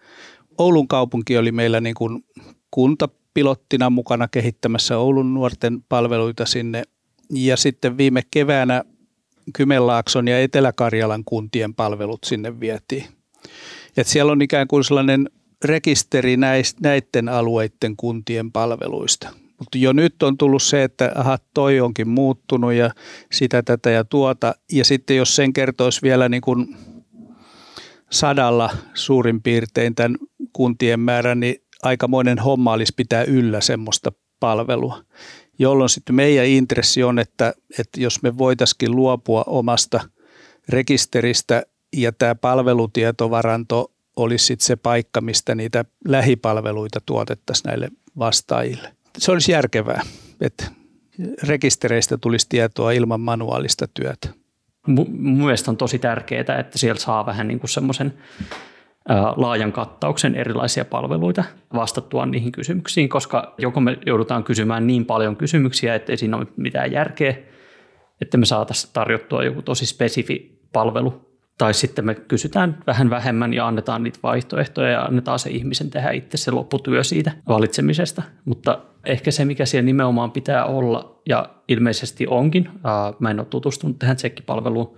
Oulun 0.58 0.88
kaupunki 0.88 1.38
oli 1.38 1.52
meillä 1.52 1.80
niin 1.80 1.94
kuin 1.94 2.24
kuntapilottina 2.70 3.90
mukana 3.90 4.28
kehittämässä 4.28 4.98
Oulun 4.98 5.34
nuorten 5.34 5.82
palveluita 5.88 6.46
sinne. 6.46 6.82
Ja 7.30 7.56
sitten 7.56 7.98
viime 7.98 8.22
keväänä 8.30 8.84
Kymenlaakson 9.52 10.28
ja 10.28 10.40
Etelä-Karjalan 10.42 11.24
kuntien 11.24 11.74
palvelut 11.74 12.24
sinne 12.24 12.60
vietiin. 12.60 13.04
Et 13.96 14.06
siellä 14.06 14.32
on 14.32 14.42
ikään 14.42 14.68
kuin 14.68 14.84
sellainen 14.84 15.30
rekisteri 15.64 16.36
näiden 16.80 17.28
alueiden 17.28 17.96
kuntien 17.96 18.52
palveluista. 18.52 19.28
Mutta 19.58 19.78
jo 19.78 19.92
nyt 19.92 20.22
on 20.22 20.38
tullut 20.38 20.62
se, 20.62 20.84
että 20.84 21.12
aha, 21.14 21.38
toi 21.54 21.80
onkin 21.80 22.08
muuttunut 22.08 22.72
ja 22.72 22.90
sitä, 23.32 23.62
tätä 23.62 23.90
ja 23.90 24.04
tuota. 24.04 24.54
Ja 24.72 24.84
sitten 24.84 25.16
jos 25.16 25.36
sen 25.36 25.52
kertoisi 25.52 26.02
vielä 26.02 26.28
niin 26.28 26.40
kuin 26.40 26.76
sadalla 28.10 28.70
suurin 28.94 29.42
piirtein 29.42 29.94
tämän 29.94 30.16
kuntien 30.52 31.00
määrän, 31.00 31.40
niin 31.40 31.56
aikamoinen 31.82 32.38
homma 32.38 32.72
olisi 32.72 32.92
pitää 32.96 33.24
yllä 33.24 33.60
semmoista 33.60 34.12
palvelua. 34.40 35.02
Jolloin 35.58 35.88
sitten 35.88 36.14
meidän 36.14 36.46
intressi 36.46 37.02
on, 37.02 37.18
että, 37.18 37.54
että 37.78 38.00
jos 38.00 38.22
me 38.22 38.38
voitaisiin 38.38 38.96
luopua 38.96 39.44
omasta 39.46 40.00
rekisteristä 40.68 41.62
ja 41.96 42.12
tämä 42.12 42.34
palvelutietovaranto 42.34 43.92
olisi 44.16 44.46
sitten 44.46 44.66
se 44.66 44.76
paikka, 44.76 45.20
mistä 45.20 45.54
niitä 45.54 45.84
lähipalveluita 46.08 47.00
tuotettaisiin 47.06 47.68
näille 47.68 47.88
vastaajille. 48.18 48.97
Se 49.18 49.32
olisi 49.32 49.52
järkevää, 49.52 50.02
että 50.40 50.64
rekistereistä 51.42 52.18
tulisi 52.18 52.46
tietoa 52.48 52.92
ilman 52.92 53.20
manuaalista 53.20 53.86
työtä. 53.94 54.28
Mun 54.86 55.44
mielestä 55.44 55.70
on 55.70 55.76
tosi 55.76 55.98
tärkeää, 55.98 56.58
että 56.58 56.78
sieltä 56.78 57.00
saa 57.00 57.26
vähän 57.26 57.48
niin 57.48 57.60
kuin 57.60 57.70
semmoisen 57.70 58.14
laajan 59.36 59.72
kattauksen 59.72 60.34
erilaisia 60.34 60.84
palveluita 60.84 61.44
vastattua 61.74 62.26
niihin 62.26 62.52
kysymyksiin, 62.52 63.08
koska 63.08 63.54
joko 63.58 63.80
me 63.80 63.98
joudutaan 64.06 64.44
kysymään 64.44 64.86
niin 64.86 65.06
paljon 65.06 65.36
kysymyksiä, 65.36 65.94
että 65.94 66.12
ei 66.12 66.16
siinä 66.16 66.36
ole 66.36 66.46
mitään 66.56 66.92
järkeä, 66.92 67.34
että 68.20 68.38
me 68.38 68.46
saataisiin 68.46 68.92
tarjottua 68.92 69.44
joku 69.44 69.62
tosi 69.62 69.86
spesifi 69.86 70.60
palvelu 70.72 71.28
tai 71.58 71.74
sitten 71.74 72.06
me 72.06 72.14
kysytään 72.14 72.78
vähän 72.86 73.10
vähemmän 73.10 73.54
ja 73.54 73.66
annetaan 73.66 74.02
niitä 74.02 74.18
vaihtoehtoja 74.22 74.90
ja 74.90 75.02
annetaan 75.02 75.38
se 75.38 75.50
ihmisen 75.50 75.90
tehdä 75.90 76.10
itse 76.10 76.36
se 76.36 76.50
lopputyö 76.50 77.04
siitä 77.04 77.32
valitsemisesta. 77.48 78.22
Mutta 78.44 78.80
ehkä 79.08 79.30
se, 79.30 79.44
mikä 79.44 79.66
siellä 79.66 79.84
nimenomaan 79.84 80.30
pitää 80.30 80.64
olla, 80.64 81.22
ja 81.28 81.48
ilmeisesti 81.68 82.26
onkin, 82.26 82.70
mä 83.18 83.30
en 83.30 83.40
ole 83.40 83.46
tutustunut 83.50 83.98
tähän 83.98 84.16
tsekkipalveluun, 84.16 84.96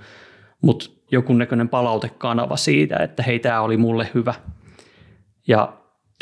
mutta 0.62 0.90
joku 1.12 1.33
näköinen 1.33 1.69
palautekanava 1.69 2.57
siitä, 2.57 2.97
että 2.97 3.23
hei, 3.23 3.38
tämä 3.38 3.61
oli 3.61 3.76
mulle 3.76 4.09
hyvä. 4.14 4.35
Ja 5.49 5.73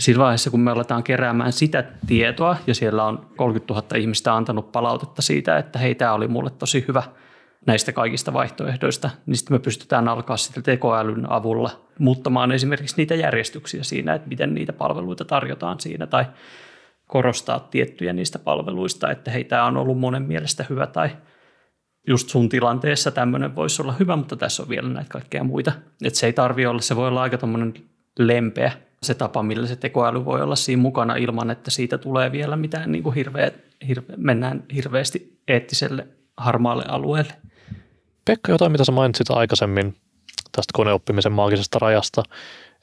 siinä 0.01 0.21
vaiheessa, 0.21 0.51
kun 0.51 0.61
me 0.61 0.71
aletaan 0.71 1.03
keräämään 1.03 1.53
sitä 1.53 1.85
tietoa, 2.07 2.57
ja 2.67 2.75
siellä 2.75 3.05
on 3.05 3.27
30 3.37 3.75
000 3.75 3.97
ihmistä 3.97 4.35
antanut 4.35 4.73
palautetta 4.73 5.23
siitä, 5.23 5.59
että 5.59 5.79
hei, 5.79 5.95
tämä 5.95 6.13
oli 6.13 6.29
mulle 6.29 6.51
tosi 6.51 6.85
hyvä– 6.89 7.03
näistä 7.67 7.93
kaikista 7.93 8.33
vaihtoehdoista, 8.33 9.11
niin 9.27 9.37
sitten 9.37 9.55
me 9.55 9.59
pystytään 9.59 10.09
alkaa 10.09 10.37
sitten 10.37 10.63
tekoälyn 10.63 11.33
avulla 11.33 11.71
muuttamaan 11.99 12.53
esimerkiksi 12.53 12.97
niitä 12.97 13.15
järjestyksiä 13.15 13.83
siinä, 13.83 14.15
että 14.15 14.29
miten 14.29 14.55
niitä 14.55 14.73
palveluita 14.73 15.25
tarjotaan 15.25 15.81
siinä 15.81 16.07
tai 16.07 16.25
korostaa 17.09 17.61
tiettyjä 17.61 18.13
niistä 18.13 18.39
palveluista, 18.39 19.11
että 19.11 19.31
hei, 19.31 19.45
tämä 19.45 19.65
on 19.65 19.77
ollut 19.77 19.99
monen 19.99 20.23
mielestä 20.23 20.65
hyvä 20.71 20.87
tai 20.87 21.11
just 22.07 22.29
sun 22.29 22.49
tilanteessa 22.49 23.11
tämmöinen 23.11 23.57
voisi 23.57 23.83
olla 23.83 23.95
hyvä, 24.01 24.17
mutta 24.17 24.37
tässä 24.37 24.63
on 24.63 24.69
vielä 24.69 24.89
näitä 24.89 25.11
kaikkea 25.11 25.45
muita. 25.45 25.73
Että 26.05 26.19
se 26.19 26.27
ei 26.27 26.33
tarvi 26.33 26.67
olla, 26.67 26.81
se 26.81 26.97
voi 26.97 27.09
olla 27.09 27.23
aika 27.23 27.39
lempeä 28.19 28.73
se 29.03 29.15
tapa, 29.15 29.43
millä 29.43 29.67
se 29.67 29.77
tekoäly 29.77 30.25
voi 30.25 30.43
olla 30.43 30.57
siinä 30.57 30.83
mukana 30.83 31.17
ilman, 31.17 31.51
että 31.51 31.71
siitä 31.71 31.99
tulee 31.99 32.33
vielä 32.33 32.57
mitään 32.57 32.93
niin 32.93 33.03
kuin 33.03 33.15
hirveä, 33.15 33.51
hirve, 33.89 34.15
mennään 34.17 34.65
hirveästi 34.75 35.41
eettiselle 35.49 36.07
harmaalle 36.37 36.85
alueelle. 36.89 37.33
Pekka, 38.25 38.53
jotain 38.53 38.73
mitä 38.73 38.85
sä 38.85 38.93
mainitsit 38.93 39.31
aikaisemmin 39.31 39.97
tästä 40.53 40.71
koneoppimisen 40.75 41.33
maagisesta 41.33 41.79
rajasta, 41.79 42.23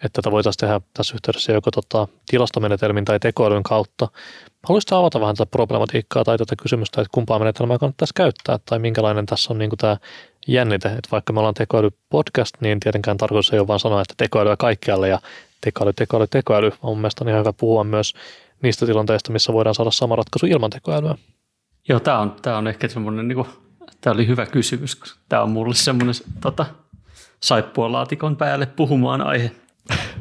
että 0.03 0.21
tätä 0.21 0.31
voitaisiin 0.31 0.59
tehdä 0.59 0.81
tässä 0.93 1.13
yhteydessä 1.15 1.51
joko 1.51 1.71
tota, 1.71 2.07
tilastomenetelmin 2.27 3.05
tai 3.05 3.19
tekoälyn 3.19 3.63
kautta. 3.63 4.07
Haluaisitko 4.67 4.95
avata 4.95 5.19
vähän 5.19 5.35
tätä 5.35 5.49
problematiikkaa 5.51 6.23
tai 6.23 6.37
tätä 6.37 6.55
kysymystä, 6.55 7.01
että 7.01 7.11
kumpaa 7.13 7.39
menetelmää 7.39 7.77
kannattaisi 7.77 8.13
käyttää 8.13 8.59
tai 8.65 8.79
minkälainen 8.79 9.25
tässä 9.25 9.53
on 9.53 9.59
niin 9.59 9.69
kuin 9.69 9.77
tämä 9.77 9.97
jännite, 10.47 10.87
että 10.87 11.09
vaikka 11.11 11.33
me 11.33 11.39
ollaan 11.39 11.55
tekoäly-podcast, 11.55 12.61
niin 12.61 12.79
tietenkään 12.79 13.17
tarkoitus 13.17 13.53
ei 13.53 13.59
ole 13.59 13.67
vaan 13.67 13.79
sanoa, 13.79 14.01
että 14.01 14.13
tekoälyä 14.17 14.55
kaikkialle 14.57 15.07
ja 15.09 15.19
tekoäly, 15.61 15.93
tekoäly, 15.93 16.27
tekoäly. 16.27 16.71
Mun 16.81 16.97
mielestä 16.97 17.23
on 17.23 17.29
ihan 17.29 17.39
hyvä 17.39 17.53
puhua 17.53 17.83
myös 17.83 18.13
niistä 18.61 18.85
tilanteista, 18.85 19.31
missä 19.31 19.53
voidaan 19.53 19.75
saada 19.75 19.91
sama 19.91 20.15
ratkaisu 20.15 20.45
ilman 20.45 20.69
tekoälyä. 20.69 21.15
Joo, 21.89 21.99
tämä 21.99 22.19
on, 22.19 22.35
tämä 22.41 22.57
on 22.57 22.67
ehkä 22.67 22.87
semmoinen, 22.87 23.27
niin 23.27 23.35
kuin, 23.35 23.47
tämä 24.01 24.13
oli 24.13 24.27
hyvä 24.27 24.45
kysymys, 24.45 24.95
koska 24.95 25.19
tämä 25.29 25.41
on 25.41 25.49
mulle 25.49 25.75
semmoinen 25.75 26.15
tota, 26.41 26.65
saippualaatikon 27.43 28.35
päälle 28.37 28.65
puhumaan 28.65 29.21
aihe. 29.21 29.51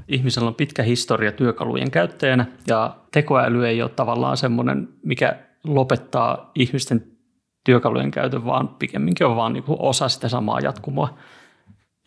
Ihmisellä 0.08 0.48
on 0.48 0.54
pitkä 0.54 0.82
historia 0.82 1.32
työkalujen 1.32 1.90
käyttäjänä 1.90 2.46
ja 2.66 2.96
tekoäly 3.12 3.66
ei 3.66 3.82
ole 3.82 3.90
tavallaan 3.90 4.36
semmoinen, 4.36 4.88
mikä 5.02 5.36
lopettaa 5.64 6.50
ihmisten 6.54 7.06
työkalujen 7.64 8.10
käytön, 8.10 8.44
vaan 8.44 8.68
pikemminkin 8.68 9.26
on 9.26 9.36
vaan 9.36 9.52
niin 9.52 9.64
osa 9.68 10.08
sitä 10.08 10.28
samaa 10.28 10.60
jatkumoa. 10.60 11.18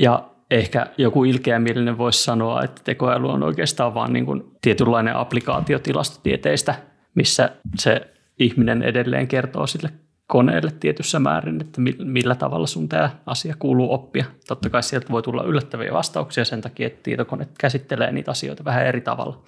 Ja 0.02 0.30
ehkä 0.52 0.88
joku 0.98 1.24
ilkeämielinen 1.24 1.98
voisi 1.98 2.24
sanoa, 2.24 2.64
että 2.64 2.82
tekoäly 2.84 3.30
on 3.30 3.44
oikeastaan 3.44 3.94
vain 3.94 4.14
niin 4.14 4.26
kuin 4.26 4.44
tietynlainen 4.62 5.16
applikaatio 5.16 5.80
tilastotieteistä, 5.80 6.76
missä 7.16 7.50
se 7.76 8.14
ihminen 8.40 8.84
edelleen 8.84 9.28
kertoo 9.28 9.68
sille 9.68 9.90
koneelle 10.28 10.72
tietyssä 10.72 11.20
määrin, 11.20 11.62
että 11.62 11.82
millä 12.04 12.36
tavalla 12.36 12.68
sun 12.68 12.90
tämä 12.90 13.10
asia 13.26 13.56
kuuluu 13.60 13.94
oppia. 13.94 14.26
Totta 14.48 14.70
kai 14.70 14.84
sieltä 14.84 15.08
voi 15.10 15.22
tulla 15.22 15.44
yllättäviä 15.44 15.94
vastauksia 15.94 16.46
sen 16.46 16.62
takia, 16.62 16.88
että 16.88 17.04
tietokone 17.04 17.48
käsittelee 17.60 18.12
niitä 18.12 18.32
asioita 18.32 18.66
vähän 18.66 18.86
eri 18.86 19.02
tavalla. 19.02 19.44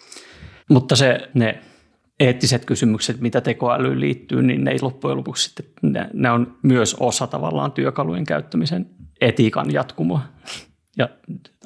Mutta 0.70 0.96
se, 0.96 1.30
ne 1.34 1.62
eettiset 2.20 2.66
kysymykset, 2.66 3.22
mitä 3.22 3.42
tekoälyyn 3.42 4.00
liittyy, 4.00 4.42
niin 4.42 4.64
ne 4.64 4.72
ei 4.72 4.82
loppujen 4.82 5.18
lopuksi 5.18 5.44
sitten, 5.46 5.66
ne, 5.82 6.10
ne 6.14 6.32
on 6.32 6.58
myös 6.62 6.96
osa 7.00 7.28
tavallaan 7.28 7.72
työkalujen 7.72 8.26
käyttämisen 8.26 8.90
etiikan 9.22 9.74
jatkumoa. 9.74 10.22
Ja 10.98 11.10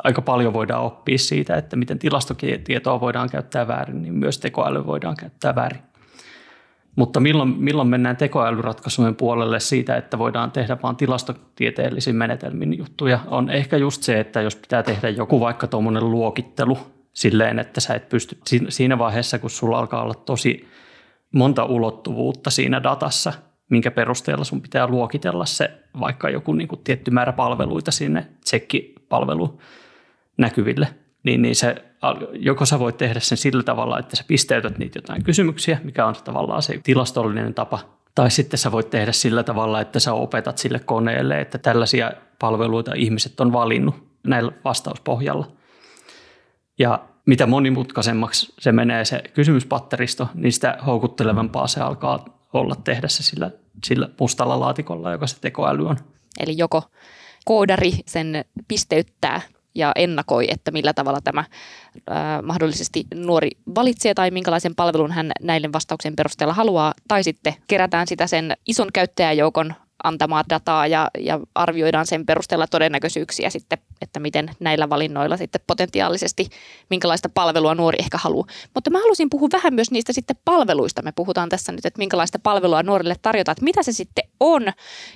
aika 0.03 0.22
paljon 0.22 0.53
voidaan 0.53 0.84
oppia 0.84 1.17
siitä, 1.17 1.55
että 1.55 1.75
miten 1.75 2.00
tilastotietoa 2.00 3.00
voidaan 3.00 3.29
käyttää 3.29 3.67
väärin, 3.67 4.01
niin 4.01 4.13
myös 4.13 4.39
tekoäly 4.39 4.86
voidaan 4.86 5.15
käyttää 5.15 5.55
väärin. 5.55 5.82
Mutta 6.95 7.19
milloin, 7.19 7.50
milloin 7.50 7.88
mennään 7.88 8.17
tekoälyratkaisujen 8.17 9.15
puolelle 9.15 9.59
siitä, 9.59 9.97
että 9.97 10.17
voidaan 10.17 10.51
tehdä 10.51 10.77
vain 10.83 10.95
tilastotieteellisin 10.95 12.15
menetelmin 12.15 12.77
juttuja, 12.77 13.19
on 13.27 13.50
ehkä 13.50 13.77
just 13.77 14.03
se, 14.03 14.19
että 14.19 14.41
jos 14.41 14.55
pitää 14.55 14.83
tehdä 14.83 15.09
joku 15.09 15.39
vaikka 15.39 15.67
tuommoinen 15.67 16.12
luokittelu 16.12 16.77
silleen, 17.13 17.59
että 17.59 17.81
sä 17.81 17.93
et 17.93 18.09
pysty 18.09 18.38
siinä 18.69 18.97
vaiheessa, 18.97 19.39
kun 19.39 19.50
sulla 19.50 19.79
alkaa 19.79 20.03
olla 20.03 20.13
tosi 20.13 20.67
monta 21.31 21.65
ulottuvuutta 21.65 22.50
siinä 22.50 22.83
datassa, 22.83 23.33
minkä 23.69 23.91
perusteella 23.91 24.43
sun 24.43 24.62
pitää 24.62 24.88
luokitella 24.88 25.45
se 25.45 25.71
vaikka 26.00 26.29
joku 26.29 26.53
niin 26.53 26.67
kuin 26.67 26.81
tietty 26.83 27.12
määrä 27.12 27.33
palveluita 27.33 27.91
sinne 27.91 28.27
tsekkipalvelu 28.43 29.59
näkyville, 30.38 30.88
niin, 31.23 31.41
niin 31.41 31.55
se, 31.55 31.75
joko 32.33 32.65
sä 32.65 32.79
voit 32.79 32.98
tehdä 32.98 33.19
sen 33.19 33.38
sillä 33.38 33.63
tavalla, 33.63 34.00
että 34.00 34.15
sä 34.15 34.24
pisteytät 34.27 34.77
niitä 34.77 34.98
jotain 34.98 35.24
kysymyksiä, 35.24 35.79
mikä 35.83 36.05
on 36.05 36.15
tavallaan 36.24 36.62
se 36.62 36.79
tilastollinen 36.83 37.53
tapa, 37.53 37.79
tai 38.15 38.31
sitten 38.31 38.57
sä 38.57 38.72
voit 38.72 38.89
tehdä 38.89 39.12
sillä 39.12 39.43
tavalla, 39.43 39.81
että 39.81 40.00
sä 40.00 40.13
opetat 40.13 40.57
sille 40.57 40.79
koneelle, 40.79 41.41
että 41.41 41.57
tällaisia 41.57 42.12
palveluita 42.39 42.93
ihmiset 42.95 43.39
on 43.39 43.53
valinnut 43.53 43.95
näillä 44.24 44.51
vastauspohjalla. 44.65 45.51
Ja 46.79 47.00
mitä 47.25 47.46
monimutkaisemmaksi 47.46 48.53
se 48.59 48.72
menee 48.72 49.05
se 49.05 49.24
kysymyspatteristo, 49.33 50.27
niin 50.33 50.51
sitä 50.51 50.77
houkuttelevampaa 50.85 51.68
se 51.68 51.81
alkaa 51.81 52.25
olla 52.53 52.75
tehdä 52.75 53.07
se 53.07 53.24
sillä, 53.24 53.51
sillä 53.85 54.09
mustalla 54.20 54.59
laatikolla, 54.59 55.11
joka 55.11 55.27
se 55.27 55.39
tekoäly 55.42 55.87
on. 55.87 55.98
Eli 56.39 56.57
joko 56.57 56.83
koodari 57.46 57.92
sen 58.05 58.46
pisteyttää 58.68 59.42
ja 59.75 59.92
ennakoi, 59.96 60.46
että 60.51 60.72
millä 60.72 60.94
tavalla 60.94 61.22
tämä 61.22 61.44
ää, 62.09 62.42
mahdollisesti 62.42 63.03
nuori 63.16 63.50
valitsee 63.75 64.14
tai 64.14 64.31
minkälaisen 64.31 64.75
palvelun 64.75 65.12
hän 65.12 65.31
näiden 65.42 65.74
vastauksien 65.74 66.16
perusteella 66.16 66.53
haluaa, 66.53 66.94
tai 67.07 67.24
sitten 67.24 67.55
kerätään 67.68 68.07
sitä 68.07 68.27
sen 68.27 68.57
ison 68.66 68.88
käyttäjäjoukon 68.94 69.74
antamaa 70.03 70.44
dataa 70.50 70.87
ja, 70.87 71.07
ja 71.20 71.39
arvioidaan 71.55 72.07
sen 72.07 72.25
perusteella 72.25 72.68
todennäköisyyksiä 72.68 73.50
sitten, 73.50 73.77
että 74.01 74.20
miten 74.20 74.50
näillä 74.59 74.89
valinnoilla 74.89 75.37
sitten 75.37 75.61
potentiaalisesti, 75.68 76.50
minkälaista 76.89 77.29
palvelua 77.29 77.75
nuori 77.75 77.98
ehkä 78.00 78.18
haluaa. 78.18 78.48
Mutta 78.74 78.89
mä 78.89 79.00
halusin 79.00 79.29
puhua 79.29 79.50
vähän 79.53 79.74
myös 79.74 79.92
niistä 79.92 80.13
sitten 80.13 80.35
palveluista. 80.46 81.01
Me 81.01 81.11
puhutaan 81.11 81.50
tässä 81.50 81.72
nyt, 81.72 81.85
että 81.85 81.98
minkälaista 81.98 82.39
palvelua 82.39 82.83
nuorille 82.83 83.16
tarjotaan, 83.22 83.53
että 83.53 83.63
mitä 83.63 83.83
se 83.83 83.92
sitten 83.92 84.24
on 84.39 84.63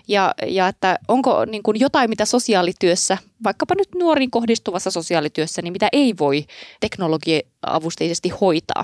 ja, 0.08 0.34
ja 0.48 0.68
että 0.68 1.00
onko 1.08 1.46
niin 1.46 1.64
kuin 1.64 1.80
jotain, 1.80 2.10
mitä 2.10 2.26
sosiaalityössä, 2.26 3.18
vaikkapa 3.44 3.76
nyt 3.76 3.90
nuoriin 3.96 4.32
kohdistuvassa 4.32 4.92
sosiaalityössä, 4.92 5.62
niin 5.62 5.74
mitä 5.74 5.90
ei 5.94 6.14
voi 6.20 6.46
teknologia-avusteisesti 6.80 8.30
hoitaa. 8.30 8.84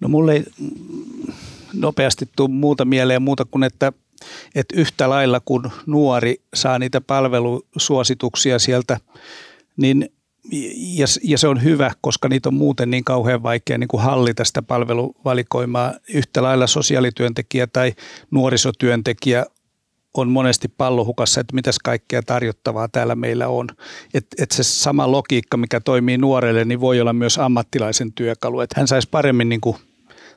No 0.00 0.08
mulle 0.08 0.32
ei 0.32 0.44
nopeasti 1.72 2.28
tule 2.36 2.48
muuta 2.48 2.84
mieleen 2.84 3.22
muuta 3.22 3.44
kuin, 3.44 3.64
että 3.64 3.92
että 4.54 4.80
yhtä 4.80 5.10
lailla 5.10 5.40
kun 5.44 5.70
nuori 5.86 6.42
saa 6.54 6.78
niitä 6.78 7.00
palvelusuosituksia 7.00 8.58
sieltä, 8.58 8.98
niin 9.76 10.08
ja, 10.76 11.06
ja 11.22 11.38
se 11.38 11.48
on 11.48 11.62
hyvä, 11.62 11.90
koska 12.00 12.28
niitä 12.28 12.48
on 12.48 12.54
muuten 12.54 12.90
niin 12.90 13.04
kauhean 13.04 13.42
vaikea 13.42 13.78
niin 13.78 13.88
kuin 13.88 14.02
hallita 14.02 14.44
sitä 14.44 14.62
palveluvalikoimaa. 14.62 15.94
Yhtä 16.14 16.42
lailla 16.42 16.66
sosiaalityöntekijä 16.66 17.66
tai 17.66 17.94
nuorisotyöntekijä 18.30 19.46
on 20.14 20.28
monesti 20.28 20.68
pallohukassa, 20.68 21.40
että 21.40 21.54
mitäs 21.54 21.78
kaikkea 21.78 22.22
tarjottavaa 22.22 22.88
täällä 22.88 23.14
meillä 23.14 23.48
on. 23.48 23.68
Että 24.14 24.42
et 24.42 24.50
se 24.50 24.62
sama 24.62 25.10
logiikka, 25.12 25.56
mikä 25.56 25.80
toimii 25.80 26.18
nuorelle, 26.18 26.64
niin 26.64 26.80
voi 26.80 27.00
olla 27.00 27.12
myös 27.12 27.38
ammattilaisen 27.38 28.12
työkalu. 28.12 28.60
Että 28.60 28.80
hän 28.80 28.88
saisi 28.88 29.08
paremmin 29.10 29.48
niin 29.48 29.60
kuin 29.60 29.76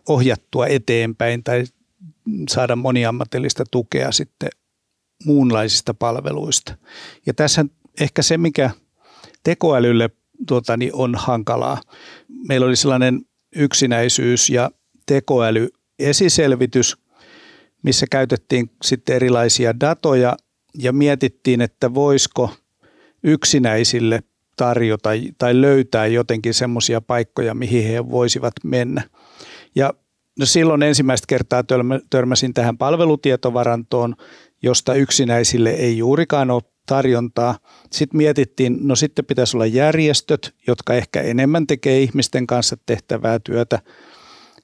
ohjattua 0.08 0.67
eteenpäin 0.67 1.43
tai 1.43 1.63
saada 2.50 2.76
moniammatillista 2.76 3.64
tukea 3.72 4.12
sitten 4.12 4.50
muunlaisista 5.26 5.94
palveluista. 5.94 6.78
Ja 7.26 7.34
tässä 7.34 7.66
ehkä 8.00 8.22
se, 8.22 8.38
mikä 8.38 8.70
tekoälylle 9.44 10.10
tuota, 10.48 10.78
niin 10.78 10.96
on 10.96 11.16
hankalaa. 11.16 11.82
Meillä 12.48 12.66
oli 12.68 12.76
sellainen 12.76 13.22
yksinäisyys 13.56 14.50
ja 14.50 14.72
tekoäly 15.06 15.70
esiselvitys, 16.00 16.98
missä 17.84 18.06
käytettiin 18.12 18.70
sitten 18.84 19.16
erilaisia 19.16 19.80
datoja 19.80 20.38
ja 20.78 20.94
mietittiin, 20.94 21.62
että 21.62 21.94
voisiko 21.94 22.54
yksinäisille 23.24 24.24
tarjota 24.56 25.10
tai 25.38 25.62
löytää 25.62 26.08
jotenkin 26.08 26.54
semmoisia 26.54 27.02
paikkoja, 27.02 27.54
mihin 27.54 27.88
he 27.88 28.10
voisivat 28.10 28.54
mennä. 28.64 29.02
Ja 29.76 29.94
No 30.39 30.46
silloin 30.46 30.84
ensimmäistä 30.84 31.26
kertaa 31.28 31.63
törmäsin 32.10 32.54
tähän 32.54 32.78
palvelutietovarantoon, 32.78 34.15
josta 34.63 34.93
yksinäisille 34.93 35.69
ei 35.69 35.98
juurikaan 35.98 36.52
ole 36.52 36.62
tarjontaa. 36.86 37.58
Sitten 37.91 38.17
mietittiin, 38.17 38.78
no 38.82 38.96
sitten 38.96 39.26
pitäisi 39.26 39.58
olla 39.58 39.65
järjestöt, 39.65 40.56
jotka 40.67 40.93
ehkä 40.93 41.22
enemmän 41.22 41.67
tekee 41.67 42.02
ihmisten 42.02 42.48
kanssa 42.48 42.78
tehtävää 42.86 43.39
työtä. 43.39 43.80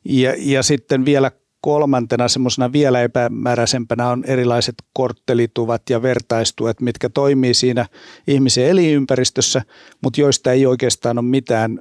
Ja, 0.06 0.34
ja 0.38 0.64
sitten 0.64 1.06
vielä 1.06 1.32
kolmantena 1.62 2.28
semmoisena 2.28 2.72
vielä 2.72 3.02
epämääräisempänä 3.02 4.10
on 4.10 4.24
erilaiset 4.26 4.76
korttelituvat 4.94 5.82
ja 5.90 6.02
vertaistuet, 6.02 6.82
mitkä 6.82 7.10
toimii 7.10 7.54
siinä 7.54 7.86
ihmisen 8.28 8.66
elinympäristössä, 8.66 9.62
mutta 10.04 10.22
joista 10.22 10.52
ei 10.52 10.66
oikeastaan 10.66 11.18
ole 11.18 11.26
mitään 11.26 11.80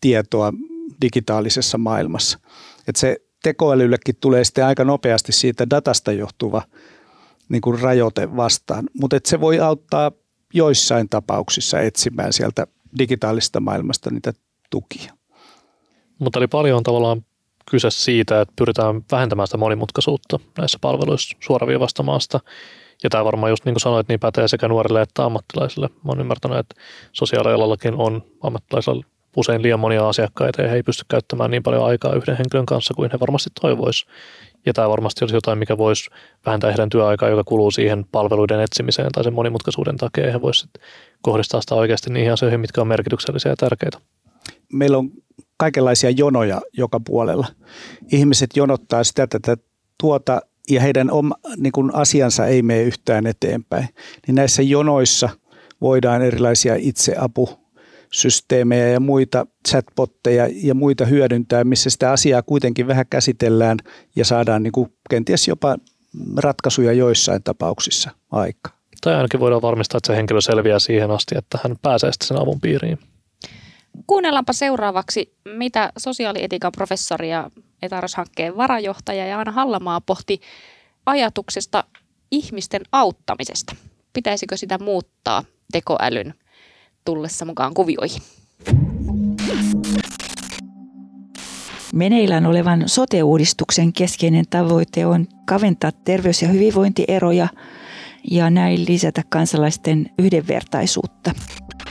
tietoa 0.00 0.52
digitaalisessa 1.02 1.78
maailmassa. 1.78 2.38
Et 2.88 2.96
se 2.96 3.16
tekoälyllekin 3.46 4.16
tulee 4.20 4.44
sitten 4.44 4.66
aika 4.66 4.84
nopeasti 4.84 5.32
siitä 5.32 5.70
datasta 5.70 6.12
johtuva 6.12 6.62
niin 7.48 7.60
kuin 7.60 7.80
rajoite 7.80 8.36
vastaan, 8.36 8.84
mutta 9.00 9.16
se 9.24 9.40
voi 9.40 9.60
auttaa 9.60 10.12
joissain 10.54 11.08
tapauksissa 11.08 11.80
etsimään 11.80 12.32
sieltä 12.32 12.66
digitaalista 12.98 13.60
maailmasta 13.60 14.10
niitä 14.10 14.32
tukia. 14.70 15.12
Mutta 16.18 16.38
oli 16.38 16.46
paljon 16.46 16.82
tavallaan 16.82 17.24
kyse 17.70 17.90
siitä, 17.90 18.40
että 18.40 18.54
pyritään 18.58 19.02
vähentämään 19.12 19.48
sitä 19.48 19.58
monimutkaisuutta 19.58 20.38
näissä 20.58 20.78
palveluissa 20.80 21.36
suoraviivastamaasta. 21.40 22.40
Ja 23.02 23.10
tämä 23.10 23.24
varmaan 23.24 23.52
just 23.52 23.64
niin 23.64 23.74
kuin 23.74 23.80
sanoit, 23.80 24.08
niin 24.08 24.20
pätee 24.20 24.48
sekä 24.48 24.68
nuorille 24.68 25.02
että 25.02 25.24
ammattilaisille. 25.24 25.88
Mä 25.88 26.08
oon 26.08 26.20
ymmärtänyt, 26.20 26.58
että 26.58 26.74
sosiaalialallakin 27.12 27.94
on 27.94 28.22
ammattilaisilla 28.42 29.04
usein 29.36 29.62
liian 29.62 29.80
monia 29.80 30.08
asiakkaita 30.08 30.62
ja 30.62 30.68
he 30.68 30.76
ei 30.76 30.82
pysty 30.82 31.04
käyttämään 31.08 31.50
niin 31.50 31.62
paljon 31.62 31.86
aikaa 31.86 32.14
yhden 32.14 32.36
henkilön 32.36 32.66
kanssa 32.66 32.94
kuin 32.94 33.10
he 33.12 33.20
varmasti 33.20 33.50
toivois. 33.60 34.06
Ja 34.66 34.72
tämä 34.72 34.88
varmasti 34.88 35.24
olisi 35.24 35.36
jotain, 35.36 35.58
mikä 35.58 35.78
voisi 35.78 36.10
vähentää 36.46 36.70
heidän 36.70 36.88
työaikaa, 36.88 37.28
joka 37.28 37.44
kuluu 37.44 37.70
siihen 37.70 38.04
palveluiden 38.12 38.60
etsimiseen 38.60 39.12
tai 39.12 39.24
sen 39.24 39.34
monimutkaisuuden 39.34 39.96
takia. 39.96 40.32
He 40.32 40.42
voisivat 40.42 40.70
kohdistaa 41.22 41.60
sitä 41.60 41.74
oikeasti 41.74 42.10
niihin 42.10 42.32
asioihin, 42.32 42.60
mitkä 42.60 42.80
on 42.80 42.88
merkityksellisiä 42.88 43.52
ja 43.52 43.56
tärkeitä. 43.56 43.98
Meillä 44.72 44.98
on 44.98 45.10
kaikenlaisia 45.56 46.10
jonoja 46.10 46.60
joka 46.72 47.00
puolella. 47.00 47.46
Ihmiset 48.12 48.50
jonottaa 48.56 49.04
sitä 49.04 49.26
tätä 49.26 49.56
tuota 50.00 50.40
ja 50.70 50.80
heidän 50.80 51.10
oma, 51.10 51.34
niin 51.56 51.72
kuin 51.72 51.94
asiansa 51.94 52.46
ei 52.46 52.62
mene 52.62 52.82
yhtään 52.82 53.26
eteenpäin. 53.26 53.88
Niin 54.26 54.34
näissä 54.34 54.62
jonoissa 54.62 55.28
voidaan 55.80 56.22
erilaisia 56.22 56.74
itseapusysteemejä 58.06 58.88
ja 58.88 59.00
muita 59.00 59.46
chatbotteja 59.68 60.48
ja 60.62 60.74
muita 60.74 61.04
hyödyntää, 61.04 61.64
missä 61.64 61.90
sitä 61.90 62.12
asiaa 62.12 62.42
kuitenkin 62.42 62.86
vähän 62.86 63.06
käsitellään 63.10 63.78
ja 64.16 64.24
saadaan 64.24 64.62
niin 64.62 64.72
kuin 64.72 64.92
kenties 65.10 65.48
jopa 65.48 65.76
ratkaisuja 66.36 66.92
joissain 66.92 67.42
tapauksissa 67.42 68.10
aika. 68.32 68.70
Tai 69.00 69.14
ainakin 69.14 69.40
voidaan 69.40 69.62
varmistaa, 69.62 69.98
että 69.98 70.06
se 70.06 70.16
henkilö 70.16 70.40
selviää 70.40 70.78
siihen 70.78 71.10
asti, 71.10 71.38
että 71.38 71.58
hän 71.64 71.76
pääsee 71.82 72.12
sitten 72.12 72.28
sen 72.28 72.42
avun 72.42 72.60
piiriin. 72.60 72.98
Kuunnellaanpa 74.06 74.52
seuraavaksi, 74.52 75.34
mitä 75.44 75.92
sosiaalietiikan 75.98 76.72
professori 76.72 77.30
ja 77.30 77.50
etaroshankkeen 77.82 78.56
varajohtaja 78.56 79.26
Jaana 79.26 79.52
Hallamaa 79.52 80.00
pohti 80.00 80.40
ajatuksesta 81.06 81.84
ihmisten 82.30 82.82
auttamisesta. 82.92 83.76
Pitäisikö 84.12 84.56
sitä 84.56 84.78
muuttaa 84.78 85.44
tekoälyn 85.72 86.34
tullessa 87.06 87.44
mukaan 87.44 87.74
kuvioihin? 87.74 88.22
Meneillään 91.94 92.46
olevan 92.46 92.82
sote-uudistuksen 92.86 93.92
keskeinen 93.92 94.44
tavoite 94.50 95.06
on 95.06 95.26
kaventaa 95.46 95.92
terveys- 95.92 96.42
ja 96.42 96.48
hyvinvointieroja 96.48 97.48
ja 98.30 98.50
näin 98.50 98.84
lisätä 98.88 99.22
kansalaisten 99.28 100.10
yhdenvertaisuutta. 100.18 101.32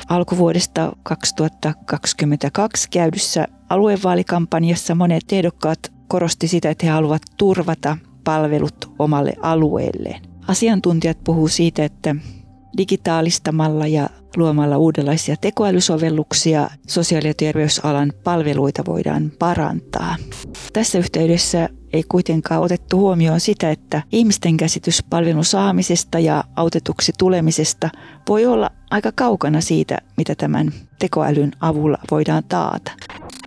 Alkuvuodesta 0.10 0.91
2022 1.04 2.89
käydyssä 2.89 3.47
aluevaalikampanjassa 3.69 4.95
monet 4.95 5.23
ehdokkaat 5.32 5.93
korosti 6.08 6.47
sitä, 6.47 6.69
että 6.69 6.86
he 6.86 6.91
haluavat 6.91 7.21
turvata 7.38 7.97
palvelut 8.23 8.91
omalle 8.99 9.34
alueelleen. 9.41 10.21
Asiantuntijat 10.47 11.17
puhuu 11.23 11.47
siitä, 11.47 11.86
että 11.86 12.15
digitaalistamalla 12.77 13.88
ja 13.88 14.09
luomalla 14.38 14.77
uudenlaisia 14.77 15.35
tekoälysovelluksia 15.41 16.69
sosiaali- 16.88 17.27
ja 17.27 17.33
terveysalan 17.33 18.13
palveluita 18.23 18.83
voidaan 18.85 19.31
parantaa. 19.39 20.15
Tässä 20.73 20.97
yhteydessä 20.97 21.69
ei 21.93 22.03
kuitenkaan 22.09 22.61
otettu 22.61 22.97
huomioon 22.97 23.39
sitä, 23.39 23.71
että 23.71 24.01
ihmisten 24.11 24.57
käsitys 24.57 25.03
palvelun 25.09 25.45
saamisesta 25.45 26.19
ja 26.19 26.43
autetuksi 26.55 27.11
tulemisesta 27.17 27.89
voi 28.29 28.45
olla 28.45 28.69
aika 28.91 29.11
kaukana 29.15 29.61
siitä, 29.61 29.97
mitä 30.17 30.35
tämän 30.35 30.71
tekoälyn 30.99 31.51
avulla 31.59 31.97
voidaan 32.11 32.43
taata. 32.43 32.91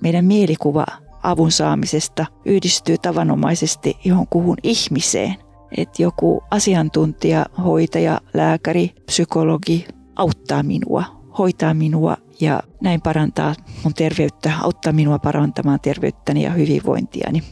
Meidän 0.03 0.25
mielikuva 0.25 0.87
avun 1.23 1.53
saamisesta 1.53 2.27
yhdistyy 2.45 2.99
tavanomaisesti 2.99 3.97
johonkuhun 4.05 4.57
ihmiseen. 4.63 5.48
Että 5.77 6.03
joku 6.03 6.43
asiantuntija, 6.51 7.47
hoitaja, 7.65 8.21
lääkäri, 8.35 8.91
psykologi 9.07 9.87
auttaa 10.17 10.63
minua, 10.63 11.05
hoitaa 11.39 11.75
minua 11.75 12.17
ja 12.41 12.63
näin 12.83 13.01
parantaa 13.01 13.55
mun 13.85 13.95
terveyttä, 13.95 14.53
auttaa 14.63 14.93
minua 14.93 15.19
parantamaan 15.19 15.81
terveyttäni 15.81 16.43
ja 16.43 16.51
hyvinvointiani. 16.51 17.43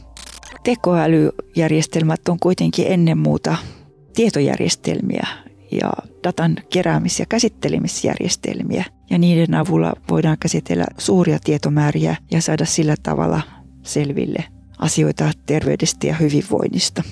Tekoälyjärjestelmät 0.63 2.29
on 2.29 2.39
kuitenkin 2.39 2.85
ennen 2.89 3.17
muuta 3.17 3.55
tietojärjestelmiä 4.15 5.27
ja 5.71 5.91
datan 6.23 6.57
keräämis- 6.69 7.19
ja 7.19 7.25
käsittelemisjärjestelmiä. 7.29 8.85
Ja 9.09 9.17
niiden 9.17 9.55
avulla 9.55 9.93
voidaan 10.09 10.37
käsitellä 10.39 10.85
suuria 10.97 11.39
tietomääriä 11.43 12.15
ja 12.31 12.41
saada 12.41 12.65
sillä 12.65 12.95
tavalla 13.03 13.41
selville 13.83 14.43
asioita 14.79 15.31
terveydestä 15.45 16.07
ja 16.07 16.15
hyvinvoinnista. 16.15 17.03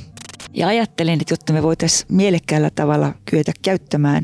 Ja 0.55 0.67
ajattelen, 0.67 1.21
että 1.21 1.33
jotta 1.33 1.53
me 1.53 1.63
voitaisiin 1.63 2.07
mielekkäällä 2.15 2.69
tavalla 2.69 3.13
kyetä 3.25 3.51
käyttämään 3.61 4.23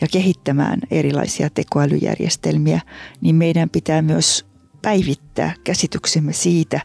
ja 0.00 0.06
kehittämään 0.12 0.80
erilaisia 0.90 1.50
tekoälyjärjestelmiä, 1.50 2.80
niin 3.20 3.34
meidän 3.34 3.70
pitää 3.70 4.02
myös 4.02 4.46
päivittää 4.82 5.54
käsityksemme 5.64 6.32
siitä, 6.32 6.80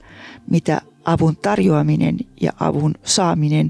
mitä 0.49 0.81
avun 1.05 1.37
tarjoaminen 1.37 2.17
ja 2.41 2.51
avun 2.59 2.95
saaminen 3.03 3.69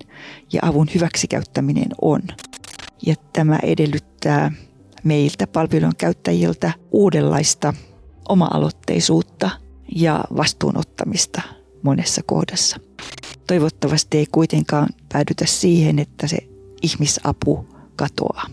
ja 0.53 0.59
avun 0.63 0.87
hyväksikäyttäminen 0.95 1.89
on. 2.01 2.21
Ja 3.05 3.15
tämä 3.33 3.59
edellyttää 3.63 4.51
meiltä 5.03 5.47
palvelun 5.47 5.95
käyttäjiltä 5.97 6.71
uudenlaista 6.91 7.73
oma-aloitteisuutta 8.29 9.49
ja 9.95 10.23
vastuunottamista 10.37 11.41
monessa 11.83 12.21
kohdassa. 12.25 12.77
Toivottavasti 13.47 14.17
ei 14.17 14.25
kuitenkaan 14.31 14.89
päädytä 15.13 15.45
siihen, 15.45 15.99
että 15.99 16.27
se 16.27 16.37
ihmisapu 16.81 17.65
katoaa. 17.95 18.45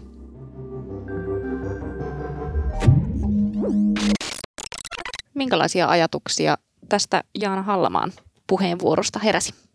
Minkälaisia 5.35 5.89
ajatuksia 5.89 6.59
tästä 6.89 7.25
Jaana 7.41 7.63
Hallamaan 7.63 8.13
puheenvuorosta 8.47 9.19
heräsi? 9.19 9.66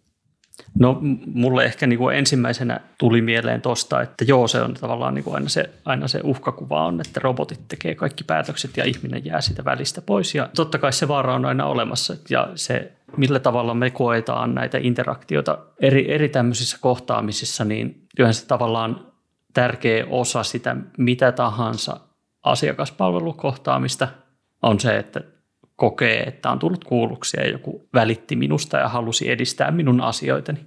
No 0.80 0.98
mulle 1.34 1.66
ehkä 1.66 1.88
niin 1.88 2.00
kuin 2.00 2.16
ensimmäisenä 2.16 2.80
tuli 2.98 3.22
mieleen 3.22 3.62
tuosta, 3.62 4.02
että 4.02 4.26
joo 4.28 4.48
se 4.48 4.62
on 4.62 4.74
tavallaan 4.74 5.14
niin 5.14 5.24
kuin 5.24 5.36
aina, 5.36 5.50
se, 5.50 5.70
aina 5.86 6.08
se 6.08 6.20
uhkakuva 6.24 6.86
on, 6.86 7.02
että 7.02 7.20
robotit 7.24 7.68
tekee 7.68 7.96
kaikki 7.96 8.24
päätökset 8.24 8.78
ja 8.78 8.84
ihminen 8.84 9.26
jää 9.26 9.42
sitä 9.42 9.66
välistä 9.66 10.02
pois. 10.02 10.36
Ja 10.36 10.50
totta 10.56 10.78
kai 10.78 10.94
se 10.94 11.08
vaara 11.08 11.36
on 11.36 11.46
aina 11.46 11.66
olemassa 11.66 12.16
ja 12.30 12.50
se 12.56 12.92
millä 13.18 13.40
tavalla 13.40 13.74
me 13.74 13.90
koetaan 13.90 14.56
näitä 14.56 14.78
interaktioita 14.82 15.58
eri, 15.80 16.12
eri 16.14 16.30
tämmöisissä 16.30 16.78
kohtaamisissa, 16.82 17.66
niin 17.66 18.08
kyllähän 18.16 18.34
se 18.34 18.48
tavallaan 18.48 19.06
tärkeä 19.54 20.06
osa 20.10 20.44
sitä 20.44 20.76
mitä 20.98 21.32
tahansa 21.32 22.00
asiakaspalvelukohtaamista 22.44 24.08
on 24.62 24.80
se, 24.80 24.98
että 24.98 25.22
kokee, 25.82 26.24
että 26.24 26.52
on 26.52 26.60
tullut 26.60 26.84
kuulluksi 26.84 27.38
ja 27.38 27.50
joku 27.50 27.90
välitti 27.94 28.36
minusta 28.36 28.78
ja 28.78 28.90
halusi 28.90 29.32
edistää 29.32 29.72
minun 29.72 30.02
asioitani. 30.02 30.60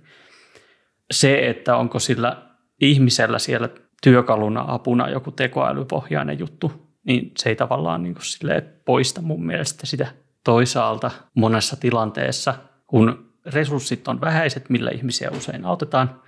Se, 1.11 1.48
että 1.48 1.77
onko 1.77 1.98
sillä 1.98 2.42
ihmisellä 2.81 3.38
siellä 3.38 3.68
työkaluna 4.03 4.64
apuna 4.68 5.11
joku 5.11 5.31
tekoälypohjainen 5.31 6.38
juttu, 6.38 6.72
niin 7.05 7.33
se 7.38 7.48
ei 7.48 7.57
tavallaan 7.57 8.03
niin 8.03 8.14
kuin 8.14 8.62
poista 8.85 9.22
mun 9.22 9.46
mielestä 9.46 9.87
sitä 9.87 10.07
toisaalta 10.44 11.11
monessa 11.35 11.77
tilanteessa, 11.77 12.55
kun 12.87 13.33
resurssit 13.46 14.09
on 14.09 14.20
vähäiset, 14.20 14.70
millä 14.70 14.90
ihmisiä 14.90 15.31
usein 15.31 15.64
autetaan, 15.64 16.22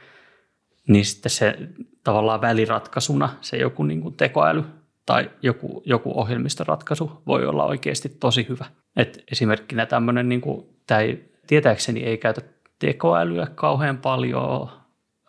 niin 0.89 1.05
sitten 1.05 1.31
se 1.31 1.59
tavallaan 2.05 2.41
väliratkaisuna 2.41 3.29
se 3.41 3.57
joku 3.57 3.83
niin 3.83 4.01
kuin 4.01 4.17
tekoäly 4.17 4.65
tai 5.07 5.31
joku, 5.43 5.83
joku 5.85 6.21
ohjelmistoratkaisu 6.21 7.23
voi 7.27 7.47
olla 7.47 7.65
oikeasti 7.65 8.09
tosi 8.09 8.47
hyvä. 8.49 8.65
Et 8.97 9.25
esimerkkinä 9.33 9.87
tämmöinen, 9.87 10.29
niin 10.29 10.41
kuin, 10.41 10.67
tämä 10.87 11.01
ei, 11.01 11.33
tietääkseni 11.47 12.03
ei 12.03 12.19
käytä 12.19 12.41
tekoälyä 12.79 13.47
kauhean 13.55 13.99
paljon, 13.99 14.71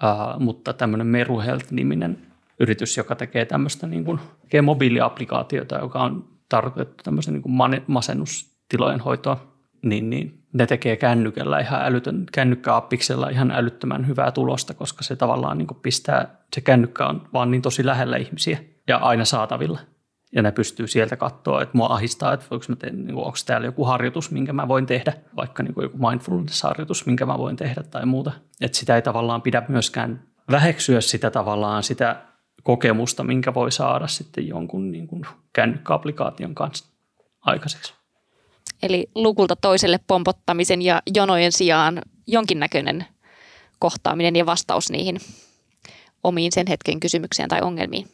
ää, 0.02 0.36
mutta 0.40 0.74
tämmöinen 0.74 1.08
Meruhelt-niminen 1.08 2.18
yritys, 2.60 2.98
joka 2.98 3.16
tekee 3.16 3.46
tämmöistä 3.46 3.88
niin 3.88 4.06
kuin, 4.06 4.20
tekee 4.42 4.62
mobiiliaplikaatiota, 4.62 5.78
joka 5.78 6.04
on 6.04 6.28
tarkoitettu 6.50 7.04
tämmöisen 7.04 7.34
niin 7.34 7.44
kuin 7.44 7.84
masennustilojen 7.88 9.00
hoitoa, 9.00 9.54
niin, 9.84 10.10
niin 10.10 10.44
ne 10.54 10.66
tekee 10.66 10.96
kännykällä 10.96 11.60
ihan 11.60 11.82
älytön, 11.86 12.26
kännykkäappiksella 12.32 13.30
ihan 13.30 13.52
älyttömän 13.52 14.08
hyvää 14.08 14.32
tulosta, 14.32 14.74
koska 14.74 15.04
se 15.04 15.16
tavallaan 15.16 15.58
niin 15.58 15.68
kuin 15.68 15.80
pistää, 15.82 16.36
se 16.56 16.62
kännykkä 16.62 17.06
on 17.06 17.28
vaan 17.34 17.52
niin 17.52 17.62
tosi 17.62 17.86
lähellä 17.86 18.18
ihmisiä– 18.18 18.60
ja 18.88 18.98
aina 18.98 19.26
saatavilla. 19.26 19.80
Ja 20.32 20.42
ne 20.42 20.52
pystyy 20.52 20.88
sieltä 20.88 21.16
katsoa, 21.16 21.62
että 21.62 21.78
mua 21.78 21.88
ahistaa, 21.88 22.34
että 22.34 22.46
voiko 22.52 22.66
mä 22.70 22.76
teen, 22.76 23.06
niin 23.06 23.16
onko 23.16 23.38
täällä 23.46 23.68
joku 23.68 23.86
harjoitus, 23.86 24.32
minkä 24.32 24.54
mä 24.54 24.68
voin 24.68 24.86
tehdä, 24.86 25.14
vaikka 25.36 25.64
niin 25.64 25.74
joku 25.82 25.98
mindfulness-harjoitus, 25.98 27.06
minkä 27.06 27.26
mä 27.26 27.38
voin 27.38 27.56
tehdä 27.56 27.84
tai 27.84 28.06
muuta. 28.06 28.32
Että 28.62 28.78
sitä 28.78 28.96
ei 28.96 29.02
tavallaan 29.02 29.42
pidä 29.42 29.64
myöskään 29.68 30.24
väheksyä 30.52 31.02
sitä 31.02 31.32
tavallaan 31.32 31.84
sitä 31.84 32.22
kokemusta, 32.64 33.24
minkä 33.24 33.54
voi 33.54 33.72
saada 33.72 34.08
sitten 34.08 34.48
jonkun 34.48 34.92
niin 34.92 35.08
kuin 35.08 35.26
kännykkäapplikaation 35.54 36.56
kanssa 36.56 36.86
aikaiseksi. 37.42 37.94
Eli 38.84 39.10
lukulta 39.16 39.56
toiselle 39.56 40.00
pompottamisen 40.08 40.82
ja 40.82 41.02
jonojen 41.16 41.52
sijaan 41.52 42.02
jonkinnäköinen 42.28 43.06
kohtaaminen 43.80 44.36
ja 44.36 44.46
vastaus 44.46 44.92
niihin 44.92 45.20
omiin 46.24 46.52
sen 46.52 46.68
hetken 46.68 47.00
kysymykseen 47.00 47.50
tai 47.50 47.62
ongelmiin. 47.62 48.08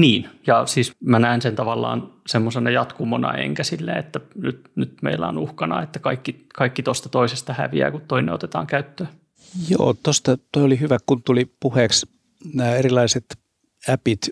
Niin, 0.00 0.28
ja 0.46 0.66
siis 0.66 0.92
mä 1.00 1.18
näen 1.18 1.42
sen 1.42 1.56
tavallaan 1.56 2.12
semmoisena 2.26 2.70
jatkumona, 2.70 3.34
enkä 3.34 3.64
silleen, 3.64 3.98
että 3.98 4.20
nyt, 4.34 4.70
nyt 4.74 4.92
meillä 5.02 5.28
on 5.28 5.38
uhkana, 5.38 5.82
että 5.82 5.98
kaikki, 5.98 6.46
kaikki 6.54 6.82
tuosta 6.82 7.08
toisesta 7.08 7.52
häviää, 7.52 7.90
kun 7.90 8.00
toinen 8.00 8.34
otetaan 8.34 8.66
käyttöön. 8.66 9.08
Joo, 9.68 9.94
tuosta 10.02 10.38
toi 10.52 10.62
oli 10.62 10.80
hyvä, 10.80 10.98
kun 11.06 11.22
tuli 11.22 11.52
puheeksi 11.60 12.06
nämä 12.54 12.74
erilaiset 12.74 13.24
appit, 13.92 14.30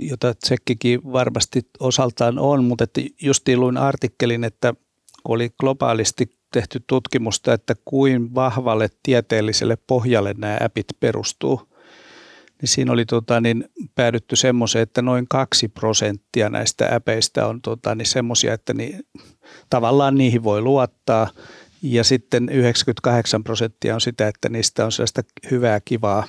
jota 0.00 0.34
Tsekkikin 0.34 1.00
varmasti 1.12 1.60
osaltaan 1.80 2.38
on, 2.38 2.64
mutta 2.64 2.84
että 2.84 3.00
justiin 3.22 3.60
luin 3.60 3.76
artikkelin, 3.76 4.44
että 4.44 4.74
kun 5.22 5.34
oli 5.34 5.50
globaalisti 5.60 6.38
tehty 6.52 6.84
tutkimusta, 6.86 7.52
että 7.52 7.74
kuin 7.84 8.34
vahvalle 8.34 8.88
tieteelliselle 9.02 9.76
pohjalle 9.86 10.34
nämä 10.38 10.58
appit 10.64 10.86
perustuu, 11.00 11.71
niin 12.62 12.68
siinä 12.68 12.92
oli 12.92 13.06
tota, 13.06 13.40
niin 13.40 13.64
päädytty 13.94 14.36
semmoiseen, 14.36 14.82
että 14.82 15.02
noin 15.02 15.26
kaksi 15.28 15.68
prosenttia 15.68 16.50
näistä 16.50 16.86
äpeistä 16.92 17.46
on 17.46 17.62
tota, 17.62 17.94
niin 17.94 18.06
semmoisia, 18.06 18.54
että 18.54 18.74
niin, 18.74 19.06
tavallaan 19.70 20.14
niihin 20.14 20.44
voi 20.44 20.60
luottaa. 20.60 21.28
Ja 21.82 22.04
sitten 22.04 22.48
98 22.48 23.44
prosenttia 23.44 23.94
on 23.94 24.00
sitä, 24.00 24.28
että 24.28 24.48
niistä 24.48 24.84
on 24.84 24.92
sellaista 24.92 25.22
hyvää, 25.50 25.80
kivaa, 25.84 26.24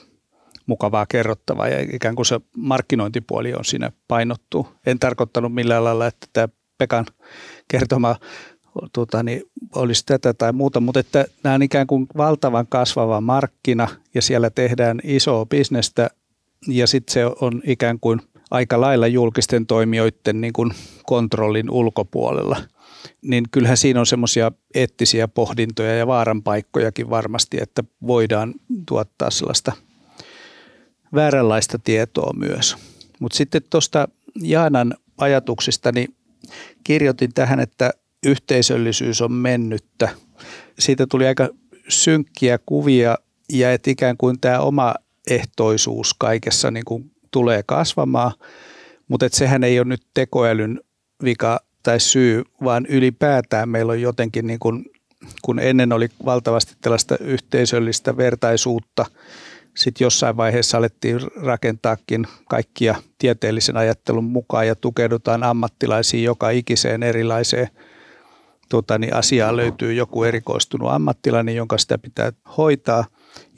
mukavaa 0.66 1.06
kerrottavaa 1.06 1.68
ja 1.68 1.80
ikään 1.94 2.16
kuin 2.16 2.26
se 2.26 2.42
markkinointipuoli 2.58 3.54
on 3.54 3.66
siinä 3.66 3.92
painottu. 4.08 4.68
En 4.86 5.00
tarkoittanut 5.00 5.54
millään 5.54 5.84
lailla, 5.84 6.08
että 6.08 6.28
tämä 6.34 6.48
Pekan 6.78 7.06
kertoma 7.68 8.16
tuota, 8.94 9.24
niin 9.24 9.44
olisi 9.76 10.06
tätä 10.06 10.34
tai 10.34 10.54
muuta, 10.54 10.80
mutta 10.80 11.00
että 11.00 11.26
nämä 11.44 11.54
on 11.54 11.62
ikään 11.62 11.88
kuin 11.88 12.08
valtavan 12.18 12.68
kasvava 12.68 13.22
markkina 13.22 13.88
ja 14.14 14.22
siellä 14.22 14.50
tehdään 14.50 15.00
isoa 15.04 15.46
bisnestä 15.46 16.10
ja 16.68 16.88
sitten 16.88 17.14
se 17.14 17.26
on 17.26 17.62
ikään 17.66 18.00
kuin 18.00 18.22
aika 18.52 18.82
lailla 18.82 19.08
julkisten 19.08 19.66
toimijoiden 19.66 20.42
niin 20.42 20.54
kuin 20.54 20.72
kontrollin 21.06 21.70
ulkopuolella. 21.70 22.58
Niin 23.22 23.44
kyllähän 23.52 23.78
siinä 23.78 24.00
on 24.00 24.06
semmoisia 24.06 24.52
eettisiä 24.76 25.28
pohdintoja 25.28 25.96
ja 25.96 26.08
vaaranpaikkojakin 26.08 27.10
varmasti, 27.10 27.58
että 27.62 27.84
voidaan 28.08 28.54
tuottaa 28.88 29.30
sellaista 29.30 29.72
vääränlaista 31.16 31.80
tietoa 31.80 32.34
myös. 32.34 32.78
Mutta 33.20 33.38
sitten 33.38 33.62
tuosta 33.70 34.08
Jaanan 34.42 34.94
ajatuksista, 35.18 35.92
niin 35.92 36.16
kirjoitin 36.84 37.34
tähän, 37.34 37.60
että 37.60 37.92
yhteisöllisyys 38.26 39.22
on 39.22 39.32
mennyttä. 39.32 40.10
Siitä 40.80 41.08
tuli 41.08 41.28
aika 41.28 41.50
synkkiä 41.88 42.60
kuvia 42.66 43.18
ja 43.52 43.74
että 43.74 43.92
ikään 43.92 44.18
kuin 44.18 44.40
tämä 44.40 44.60
oma 44.60 44.94
ehtoisuus 45.30 46.14
kaikessa 46.14 46.72
niin 46.72 46.86
kuin 46.86 47.12
tulee 47.32 47.64
kasvamaan, 47.66 48.32
mutta 49.08 49.26
että 49.26 49.38
sehän 49.38 49.64
ei 49.64 49.80
ole 49.80 49.88
nyt 49.88 50.08
tekoälyn 50.14 50.80
vika 51.24 51.60
tai 51.84 52.00
syy, 52.00 52.44
vaan 52.64 52.86
ylipäätään 52.86 53.70
meillä 53.70 53.92
on 53.92 54.02
jotenkin, 54.02 54.48
niin 54.48 54.60
kuin, 54.60 54.86
kun 55.42 55.60
ennen 55.60 55.94
oli 55.94 56.10
valtavasti 56.26 56.74
tällaista 56.82 57.18
yhteisöllistä 57.18 58.18
vertaisuutta, 58.18 59.06
sitten 59.76 60.06
jossain 60.06 60.38
vaiheessa 60.38 60.78
alettiin 60.78 61.20
rakentaakin 61.36 62.28
kaikkia 62.50 62.96
tieteellisen 63.18 63.78
ajattelun 63.78 64.24
mukaan 64.24 64.68
ja 64.68 64.76
tukeudutaan 64.76 65.44
ammattilaisiin 65.44 66.24
joka 66.24 66.50
ikiseen 66.50 67.04
erilaiseen 67.04 67.70
tuota, 68.70 68.98
niin 68.98 69.16
asiaan 69.16 69.56
löytyy 69.56 69.94
joku 69.94 70.24
erikoistunut 70.24 70.92
ammattilainen, 70.92 71.56
jonka 71.56 71.78
sitä 71.78 71.98
pitää 71.98 72.32
hoitaa. 72.58 73.06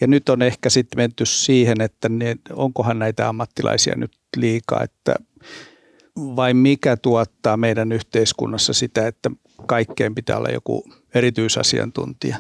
Ja 0.01 0.07
nyt 0.07 0.29
on 0.29 0.41
ehkä 0.41 0.69
sitten 0.69 0.99
menty 0.99 1.25
siihen, 1.25 1.81
että 1.81 2.09
ne, 2.09 2.35
onkohan 2.53 2.99
näitä 2.99 3.29
ammattilaisia 3.29 3.95
nyt 3.97 4.11
liikaa, 4.37 4.83
että 4.83 5.15
vai 6.15 6.53
mikä 6.53 6.97
tuottaa 6.97 7.57
meidän 7.57 7.91
yhteiskunnassa 7.91 8.73
sitä, 8.73 9.07
että 9.07 9.31
kaikkeen 9.65 10.15
pitää 10.15 10.37
olla 10.37 10.49
joku 10.49 10.89
erityisasiantuntija. 11.15 12.37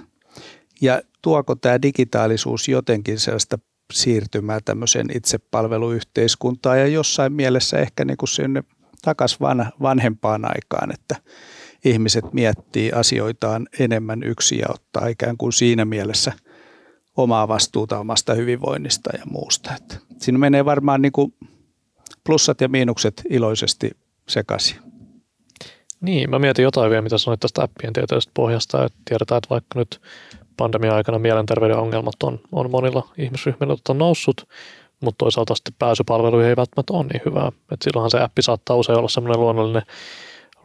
Ja 0.81 1.01
tuoko 1.21 1.55
tämä 1.55 1.81
digitaalisuus 1.81 2.67
jotenkin 2.67 3.19
sellaista 3.19 3.59
siirtymää 3.93 4.59
tämmöiseen 4.65 5.07
itsepalveluyhteiskuntaan 5.15 6.79
ja 6.79 6.87
jossain 6.87 7.33
mielessä 7.33 7.77
ehkä 7.77 8.05
niin 8.05 8.17
kuin 8.17 8.29
sinne 8.29 8.63
takaisin 9.01 9.39
vanhempaan 9.81 10.45
aikaan, 10.45 10.93
että 10.93 11.15
ihmiset 11.85 12.33
miettii 12.33 12.91
asioitaan 12.91 13.67
enemmän 13.79 14.23
yksin 14.23 14.59
ja 14.59 14.65
ottaa 14.69 15.07
ikään 15.07 15.37
kuin 15.37 15.53
siinä 15.53 15.85
mielessä 15.85 16.33
omaa 17.17 17.47
vastuuta 17.47 17.99
omasta 17.99 18.33
hyvinvoinnista 18.33 19.09
ja 19.17 19.23
muusta. 19.25 19.71
Että 19.77 19.97
siinä 20.17 20.37
menee 20.37 20.65
varmaan 20.65 21.01
niin 21.01 21.11
kuin 21.11 21.33
plussat 22.23 22.61
ja 22.61 22.69
miinukset 22.69 23.21
iloisesti 23.29 23.91
sekaisin. 24.27 24.77
Niin, 26.01 26.29
mä 26.29 26.39
mietin 26.39 26.63
jotain 26.63 26.89
vielä, 26.89 27.01
mitä 27.01 27.17
sanoit 27.17 27.39
tästä 27.39 27.63
appien 27.63 27.93
tieteellisestä 27.93 28.31
pohjasta, 28.33 28.85
että 28.85 28.97
tiedetään, 29.05 29.37
että 29.37 29.49
vaikka 29.49 29.79
nyt 29.79 30.01
pandemia-aikana 30.57 31.19
mielenterveyden 31.19 31.77
ongelmat 31.77 32.23
on, 32.23 32.39
on 32.51 32.71
monilla 32.71 33.09
ihmisryhmillä 33.17 33.75
on 33.89 33.97
noussut, 33.97 34.47
mutta 35.01 35.17
toisaalta 35.17 35.55
sitten 35.55 35.73
pääsypalveluihin 35.79 36.49
ei 36.49 36.55
välttämättä 36.55 36.93
ole 36.93 37.05
niin 37.13 37.21
hyvää. 37.25 37.51
Et 37.71 37.81
silloinhan 37.81 38.11
se 38.11 38.21
appi 38.21 38.41
saattaa 38.41 38.75
usein 38.75 38.97
olla 38.97 39.09
semmoinen 39.09 39.41
luonnollinen 39.41 39.81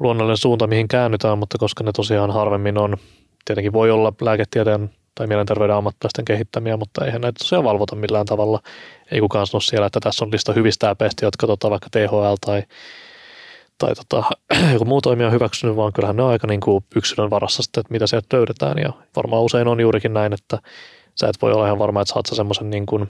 luonnollinen 0.00 0.36
suunta, 0.36 0.66
mihin 0.66 0.88
käännytään, 0.88 1.38
mutta 1.38 1.58
koska 1.58 1.84
ne 1.84 1.92
tosiaan 1.92 2.30
harvemmin 2.30 2.78
on, 2.78 2.96
tietenkin 3.44 3.72
voi 3.72 3.90
olla 3.90 4.12
lääketieteen 4.20 4.90
tai 5.20 5.26
mielenterveyden 5.26 5.76
ammattilaisten 5.76 6.24
kehittämiä, 6.24 6.76
mutta 6.76 7.04
eihän 7.04 7.20
näitä 7.20 7.38
tosiaan 7.38 7.64
valvota 7.64 7.96
millään 7.96 8.26
tavalla. 8.26 8.61
Ei 9.11 9.20
kukaan 9.20 9.46
sano 9.46 9.61
siellä, 9.61 9.87
että 9.87 10.00
tässä 10.00 10.24
on 10.24 10.33
lista 10.33 10.52
hyvistä 10.52 10.90
äpeistä, 10.90 11.26
jotka 11.26 11.46
tota, 11.46 11.70
vaikka 11.70 11.88
THL 11.90 12.35
tai, 12.40 12.62
tai 13.78 13.94
tota, 13.94 14.24
joku 14.72 14.85
muu 14.85 15.00
toimija 15.00 15.26
on 15.26 15.33
hyväksynyt, 15.33 15.76
vaan 15.76 15.92
kyllähän 15.92 16.16
ne 16.16 16.22
on 16.22 16.30
aika 16.30 16.46
niin 16.46 16.61
kuin 16.61 16.85
yksilön 16.96 17.30
varassa 17.30 17.62
sitten, 17.62 17.80
että 17.80 17.92
mitä 17.92 18.06
sieltä 18.06 18.37
löydetään. 18.37 18.78
Ja 18.78 18.92
varmaan 19.16 19.42
usein 19.42 19.68
on 19.68 19.80
juurikin 19.80 20.14
näin, 20.14 20.33
että 20.33 20.59
sä 21.14 21.28
et 21.28 21.42
voi 21.42 21.52
olla 21.52 21.66
ihan 21.66 21.78
varma, 21.78 22.00
että 22.00 22.12
saat 22.12 22.26
sä 22.26 22.35
semmoisen 22.35 22.70
niin 22.70 22.87
kuin 22.87 23.09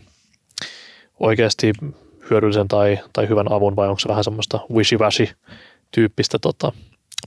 oikeasti 1.20 1.73
hyödyllisen 2.31 2.68
tai, 2.68 2.99
tai 3.12 3.29
hyvän 3.29 3.53
avun, 3.53 3.77
vai 3.77 3.88
onko 3.88 3.99
se 3.99 4.09
vähän 4.09 4.25
semmoista 4.25 4.61
wishy-washy 4.73 5.35
tyyppistä 5.90 6.38
tota, 6.38 6.73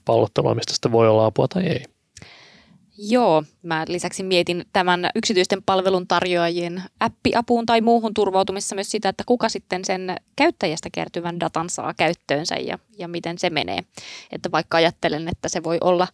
pallottelua, 0.06 0.56
mistä 0.56 0.74
sitten 0.74 0.92
voi 0.92 1.08
olla 1.08 1.26
apua 1.26 1.48
tai 1.48 1.64
ei. 1.64 1.93
Joo, 3.10 3.44
mä 3.64 3.86
lisäksi 3.88 4.24
mietin 4.24 4.66
tämän 4.74 5.10
yksityisten 5.16 5.64
palveluntarjoajien 5.64 6.84
appiapuun 7.00 7.66
tai 7.66 7.82
muuhun 7.82 8.14
turvautumissa 8.14 8.76
myös 8.76 8.92
sitä, 8.92 9.10
että 9.10 9.24
kuka 9.28 9.50
sitten 9.50 9.86
sen 9.86 10.16
käyttäjästä 10.36 10.90
kertyvän 10.92 11.40
datan 11.40 11.70
saa 11.70 11.94
käyttöönsä 11.94 12.56
ja, 12.56 12.80
ja 12.98 13.08
miten 13.08 13.38
se 13.38 13.50
menee. 13.50 13.80
Että 14.32 14.52
vaikka 14.52 14.78
ajattelen, 14.78 15.28
että 15.28 15.50
se 15.50 15.64
voi 15.64 15.78
olla 15.82 16.08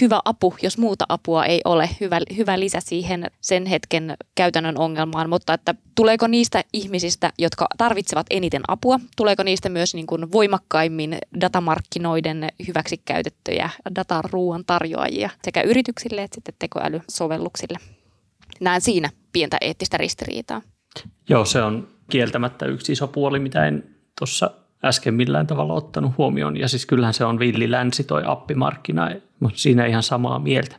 hyvä 0.00 0.20
apu, 0.24 0.54
jos 0.62 0.78
muuta 0.78 1.04
apua 1.08 1.44
ei 1.44 1.60
ole, 1.64 1.88
hyvä, 2.00 2.20
hyvä 2.36 2.60
lisä 2.60 2.80
siihen 2.80 3.30
sen 3.40 3.66
hetken 3.66 4.16
käytännön 4.34 4.78
ongelmaan, 4.78 5.28
mutta 5.28 5.54
että 5.54 5.74
tuleeko 5.94 6.26
niistä 6.26 6.64
ihmisistä, 6.72 7.32
jotka 7.38 7.66
tarvitsevat 7.78 8.26
eniten 8.30 8.62
apua, 8.68 9.00
tuleeko 9.16 9.42
niistä 9.42 9.68
myös 9.68 9.94
niin 9.94 10.06
kuin 10.06 10.32
voimakkaimmin 10.32 11.18
datamarkkinoiden 11.40 12.48
hyväksikäytettyjä 12.66 13.70
dataruuan 13.94 14.64
tarjoajia 14.64 15.30
sekä 15.44 15.62
yrityksille 15.62 16.22
että 16.22 16.34
sitten 16.34 16.54
tekoälysovelluksille. 16.58 17.78
Näen 18.60 18.80
siinä 18.80 19.10
pientä 19.32 19.56
eettistä 19.60 19.96
ristiriitaa. 19.96 20.62
Joo, 21.28 21.44
se 21.44 21.62
on 21.62 21.88
kieltämättä 22.10 22.66
yksi 22.66 22.92
iso 22.92 23.06
puoli, 23.06 23.38
mitä 23.38 23.66
en 23.66 23.96
tuossa 24.18 24.50
äsken 24.84 25.14
millään 25.14 25.46
tavalla 25.46 25.74
ottanut 25.74 26.12
huomioon. 26.18 26.56
Ja 26.56 26.68
siis 26.68 26.86
kyllähän 26.86 27.14
se 27.14 27.24
on 27.24 27.38
villi 27.38 27.70
länsi 27.70 28.04
toi 28.04 28.22
appimarkkina, 28.26 29.10
mutta 29.40 29.58
siinä 29.58 29.86
ihan 29.86 30.02
samaa 30.02 30.38
mieltä. 30.38 30.76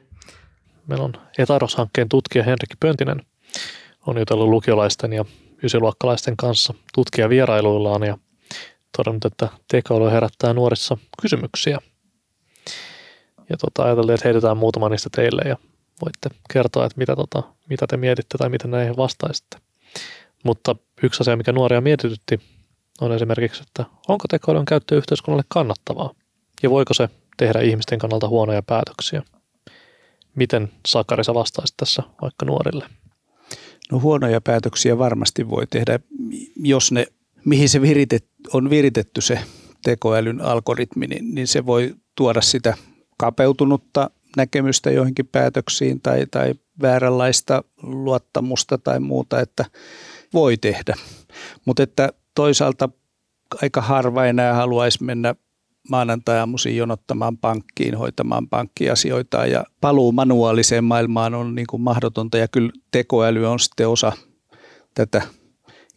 Meillä 0.88 1.05
on 1.05 1.13
Etaros-hankkeen 1.38 2.10
tutkija 2.10 2.43
Henrikki 2.43 2.75
Pöntinen 2.79 3.21
on 4.07 4.17
jutellut 4.17 4.49
lukiolaisten 4.49 5.13
ja 5.13 5.25
ysiluokkalaisten 5.63 6.38
kanssa 6.38 6.73
tutkijavierailuillaan 6.95 8.03
ja 8.03 8.17
todennut, 8.97 9.25
että 9.25 9.47
tekoäly 9.71 10.12
herättää 10.12 10.53
nuorissa 10.53 10.97
kysymyksiä. 11.21 11.79
Ja 13.49 13.57
tota, 13.57 13.83
ajateltiin, 13.83 14.13
että 14.13 14.27
heitetään 14.27 14.57
muutama 14.57 14.89
niistä 14.89 15.10
teille 15.15 15.41
ja 15.45 15.57
voitte 16.01 16.29
kertoa, 16.53 16.86
että 16.86 16.97
mitä, 16.97 17.15
tota, 17.15 17.43
mitä 17.69 17.88
te 17.88 17.97
mietitte 17.97 18.38
tai 18.38 18.49
miten 18.49 18.71
näihin 18.71 18.97
vastaisitte. 18.97 19.57
Mutta 20.43 20.75
yksi 21.03 21.23
asia, 21.23 21.38
mikä 21.38 21.51
nuoria 21.51 21.81
mietitytti, 21.81 22.39
on 23.01 23.12
esimerkiksi, 23.12 23.63
että 23.67 23.86
onko 24.07 24.25
tekoälyn 24.29 24.65
käyttö 24.65 24.97
yhteiskunnalle 24.97 25.43
kannattavaa 25.47 26.13
ja 26.63 26.69
voiko 26.69 26.93
se 26.93 27.10
tehdä 27.38 27.62
ihmisten 27.62 27.99
kannalta 27.99 28.27
huonoja 28.27 28.63
päätöksiä. 28.63 29.23
Miten 30.36 30.71
Sakari 30.88 31.23
sä 31.23 31.33
vastaisit 31.33 31.77
tässä 31.77 32.03
vaikka 32.21 32.45
nuorille? 32.45 32.86
No 33.91 33.99
huonoja 33.99 34.41
päätöksiä 34.41 34.97
varmasti 34.97 35.49
voi 35.49 35.67
tehdä, 35.67 35.99
jos 36.55 36.91
ne, 36.91 37.07
mihin 37.45 37.69
se 37.69 37.81
viritet, 37.81 38.25
on 38.53 38.69
viritetty 38.69 39.21
se 39.21 39.39
tekoälyn 39.83 40.41
algoritmi, 40.41 41.07
niin, 41.07 41.36
niin 41.36 41.47
se 41.47 41.65
voi 41.65 41.95
tuoda 42.15 42.41
sitä 42.41 42.77
kapeutunutta 43.17 44.10
näkemystä 44.38 44.91
joihinkin 44.91 45.27
päätöksiin 45.27 46.01
tai, 46.01 46.25
tai 46.31 46.53
vääränlaista 46.81 47.63
luottamusta 47.83 48.77
tai 48.77 48.99
muuta, 48.99 49.41
että 49.41 49.65
voi 50.33 50.57
tehdä. 50.57 50.95
Mutta 51.65 51.83
että 51.83 52.13
toisaalta 52.38 52.89
aika 53.62 53.82
harva 53.82 54.26
enää 54.26 54.54
haluaisi 54.54 55.04
mennä 55.04 55.36
maanantai-aamuisin 55.89 56.78
jonottamaan 56.78 57.38
pankkiin, 57.38 57.95
hoitamaan 57.95 58.50
pankkiasioita 58.50 59.45
ja 59.45 59.65
paluu 59.82 60.12
manuaaliseen 60.12 60.84
maailmaan 60.84 61.34
on 61.34 61.56
niin 61.56 61.67
kuin 61.69 61.82
mahdotonta 61.82 62.38
ja 62.38 62.47
kyllä 62.47 62.71
tekoäly 62.91 63.45
on 63.45 63.60
sitten 63.60 63.89
osa 63.89 64.12
tätä 64.93 65.21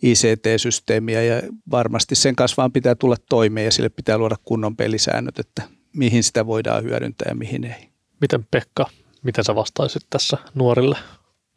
ICT-systeemiä 0.03 1.23
ja 1.23 1.43
varmasti 1.71 2.15
sen 2.15 2.37
kanssa 2.37 2.57
vaan 2.57 2.73
pitää 2.73 2.95
tulla 2.95 3.17
toimeen 3.29 3.65
ja 3.65 3.73
sille 3.73 3.89
pitää 3.89 4.19
luoda 4.19 4.37
kunnon 4.45 4.77
pelisäännöt, 4.77 5.39
että 5.39 5.63
mihin 5.97 6.23
sitä 6.23 6.47
voidaan 6.47 6.83
hyödyntää 6.83 7.27
ja 7.29 7.35
mihin 7.35 7.65
ei. 7.65 7.89
Miten 8.21 8.47
Pekka, 8.51 8.87
miten 9.23 9.45
sä 9.45 9.55
vastaisit 9.55 10.03
tässä 10.11 10.37
nuorille? 10.55 10.97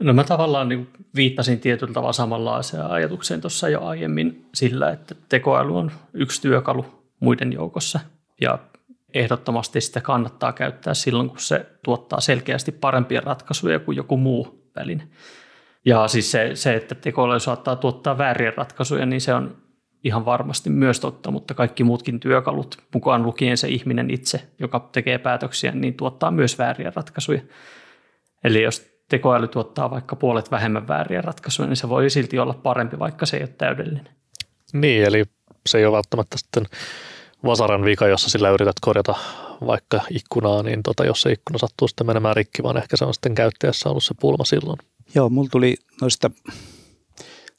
No 0.03 0.13
mä 0.13 0.23
tavallaan 0.23 0.69
niin 0.69 0.89
viittasin 1.15 1.59
tietyllä 1.59 1.93
tavalla 1.93 2.13
samanlaiseen 2.13 2.85
ajatukseen 2.85 3.41
tuossa 3.41 3.69
jo 3.69 3.85
aiemmin 3.85 4.45
sillä, 4.53 4.89
että 4.89 5.15
tekoäly 5.29 5.77
on 5.77 5.91
yksi 6.13 6.41
työkalu 6.41 6.85
muiden 7.19 7.53
joukossa 7.53 7.99
ja 8.41 8.59
ehdottomasti 9.13 9.81
sitä 9.81 10.01
kannattaa 10.01 10.53
käyttää 10.53 10.93
silloin, 10.93 11.29
kun 11.29 11.39
se 11.39 11.65
tuottaa 11.83 12.19
selkeästi 12.19 12.71
parempia 12.71 13.21
ratkaisuja 13.21 13.79
kuin 13.79 13.95
joku 13.95 14.17
muu 14.17 14.69
väline. 14.75 15.07
Ja 15.85 16.07
siis 16.07 16.31
se, 16.31 16.51
se 16.53 16.75
että 16.75 16.95
tekoäly 16.95 17.39
saattaa 17.39 17.75
tuottaa 17.75 18.17
vääriä 18.17 18.53
ratkaisuja, 18.57 19.05
niin 19.05 19.21
se 19.21 19.33
on 19.33 19.57
ihan 20.03 20.25
varmasti 20.25 20.69
myös 20.69 20.99
totta, 20.99 21.31
mutta 21.31 21.53
kaikki 21.53 21.83
muutkin 21.83 22.19
työkalut, 22.19 22.77
mukaan 22.93 23.23
lukien 23.23 23.57
se 23.57 23.67
ihminen 23.67 24.09
itse, 24.09 24.47
joka 24.59 24.89
tekee 24.91 25.17
päätöksiä, 25.17 25.71
niin 25.71 25.93
tuottaa 25.93 26.31
myös 26.31 26.57
vääriä 26.57 26.91
ratkaisuja. 26.95 27.41
Eli 28.43 28.63
jos 28.63 28.92
tekoäly 29.09 29.47
tuottaa 29.47 29.91
vaikka 29.91 30.15
puolet 30.15 30.51
vähemmän 30.51 30.87
vääriä 30.87 31.21
ratkaisuja, 31.21 31.67
niin 31.67 31.77
se 31.77 31.89
voi 31.89 32.09
silti 32.09 32.39
olla 32.39 32.53
parempi, 32.53 32.99
vaikka 32.99 33.25
se 33.25 33.37
ei 33.37 33.43
ole 33.43 33.49
täydellinen. 33.57 34.09
Niin, 34.73 35.03
eli 35.03 35.23
se 35.69 35.77
ei 35.77 35.85
ole 35.85 35.95
välttämättä 35.95 36.37
sitten 36.37 36.65
vasaran 37.45 37.85
vika, 37.85 38.07
jossa 38.07 38.29
sillä 38.29 38.49
yrität 38.49 38.75
korjata 38.81 39.15
vaikka 39.65 40.01
ikkunaa, 40.09 40.63
niin 40.63 40.83
tota, 40.83 41.05
jos 41.05 41.21
se 41.21 41.31
ikkuna 41.31 41.57
sattuu 41.57 41.87
sitten 41.87 42.07
menemään 42.07 42.35
rikki, 42.35 42.63
vaan 42.63 42.77
ehkä 42.77 42.97
se 42.97 43.05
on 43.05 43.13
sitten 43.13 43.35
käyttäjässä 43.35 43.89
ollut 43.89 44.03
se 44.03 44.13
pulma 44.19 44.45
silloin. 44.45 44.79
Joo, 45.15 45.29
mulla 45.29 45.49
tuli 45.51 45.75
noista 46.01 46.31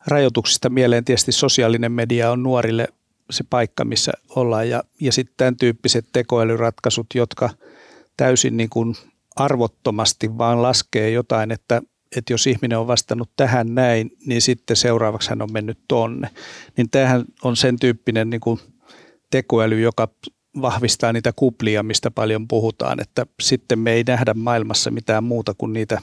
rajoituksista 0.07 0.71
mieleen 0.71 1.05
tietysti 1.05 1.33
sosiaalinen 1.33 1.93
media 1.93 2.31
on 2.31 2.43
nuorille 2.43 2.89
se 3.31 3.45
paikka, 3.51 3.85
missä 3.85 4.13
ollaan 4.29 4.69
ja, 4.69 4.83
ja 5.01 5.13
sitten 5.13 5.35
tämän 5.37 5.57
tyyppiset 5.57 6.07
tekoälyratkaisut, 6.13 7.07
jotka 7.15 7.51
täysin 8.17 8.57
niin 8.57 8.71
kuin 8.71 8.95
arvottomasti 9.37 10.39
vaan 10.39 10.63
laskee 10.63 11.11
jotain, 11.11 11.51
että, 11.51 11.83
että 12.17 12.33
jos 12.33 12.47
ihminen 12.47 12.79
on 12.79 12.87
vastannut 12.87 13.31
tähän 13.37 13.75
näin, 13.75 14.11
niin 14.27 14.43
sitten 14.43 14.77
seuraavaksi 14.77 15.31
hän 15.31 15.43
on 15.43 15.53
mennyt 15.53 15.79
tonne. 15.89 16.31
Niin 16.77 16.91
tämähän 16.91 17.25
on 17.43 17.57
sen 17.57 17.79
tyyppinen 17.79 18.31
niin 18.31 18.41
kuin 18.41 18.61
tekoäly, 19.31 19.81
joka 19.81 20.09
vahvistaa 20.63 21.13
niitä 21.13 21.33
kuplia, 21.37 21.83
mistä 21.83 22.11
paljon 22.11 22.49
puhutaan, 22.49 23.01
että 23.01 23.27
sitten 23.43 23.79
me 23.79 23.93
ei 23.93 24.05
nähdä 24.07 24.35
maailmassa 24.35 24.91
mitään 24.91 25.25
muuta 25.25 25.55
kuin 25.59 25.73
niitä 25.73 26.01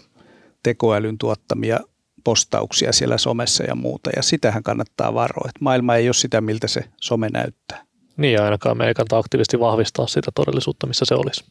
tekoälyn 0.64 1.18
tuottamia 1.18 1.80
postauksia 2.24 2.94
siellä 2.94 3.18
somessa 3.18 3.64
ja 3.64 3.76
muuta. 3.76 4.10
Ja 4.16 4.24
sitähän 4.24 4.64
kannattaa 4.64 5.14
varoa, 5.14 5.50
että 5.50 5.64
maailma 5.64 5.96
ei 5.96 6.08
ole 6.08 6.14
sitä, 6.14 6.42
miltä 6.42 6.68
se 6.68 6.84
some 7.02 7.30
näyttää. 7.30 7.86
Niin, 8.18 8.42
ainakaan 8.42 8.78
me 8.78 8.88
ei 8.88 8.94
kannata 8.94 9.18
aktiivisesti 9.18 9.60
vahvistaa 9.60 10.08
sitä 10.08 10.32
todellisuutta, 10.36 10.88
missä 10.88 11.06
se 11.06 11.16
olisi. 11.16 11.44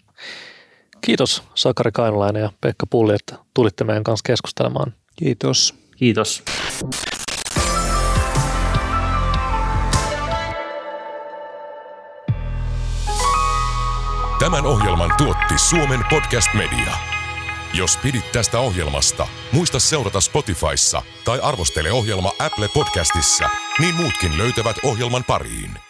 Kiitos 1.00 1.42
Sakari 1.54 1.92
Kainalainen 1.92 2.42
ja 2.42 2.52
Pekka 2.60 2.86
Pulli, 2.86 3.14
että 3.14 3.38
tulitte 3.54 3.84
meidän 3.84 4.04
kanssa 4.04 4.22
keskustelemaan. 4.26 4.94
Kiitos. 5.16 5.74
Kiitos. 5.96 6.42
Tämän 14.38 14.66
ohjelman 14.66 15.12
tuotti 15.18 15.58
Suomen 15.58 16.00
Podcast 16.10 16.54
Media. 16.54 16.94
Jos 17.74 17.96
pidit 17.96 18.32
tästä 18.32 18.58
ohjelmasta, 18.58 19.26
muista 19.52 19.80
seurata 19.80 20.20
Spotifyssa 20.20 21.02
tai 21.24 21.40
arvostele 21.42 21.92
ohjelma 21.92 22.32
Apple 22.38 22.68
Podcastissa, 22.74 23.48
niin 23.78 23.94
muutkin 23.94 24.38
löytävät 24.38 24.76
ohjelman 24.84 25.24
pariin. 25.24 25.89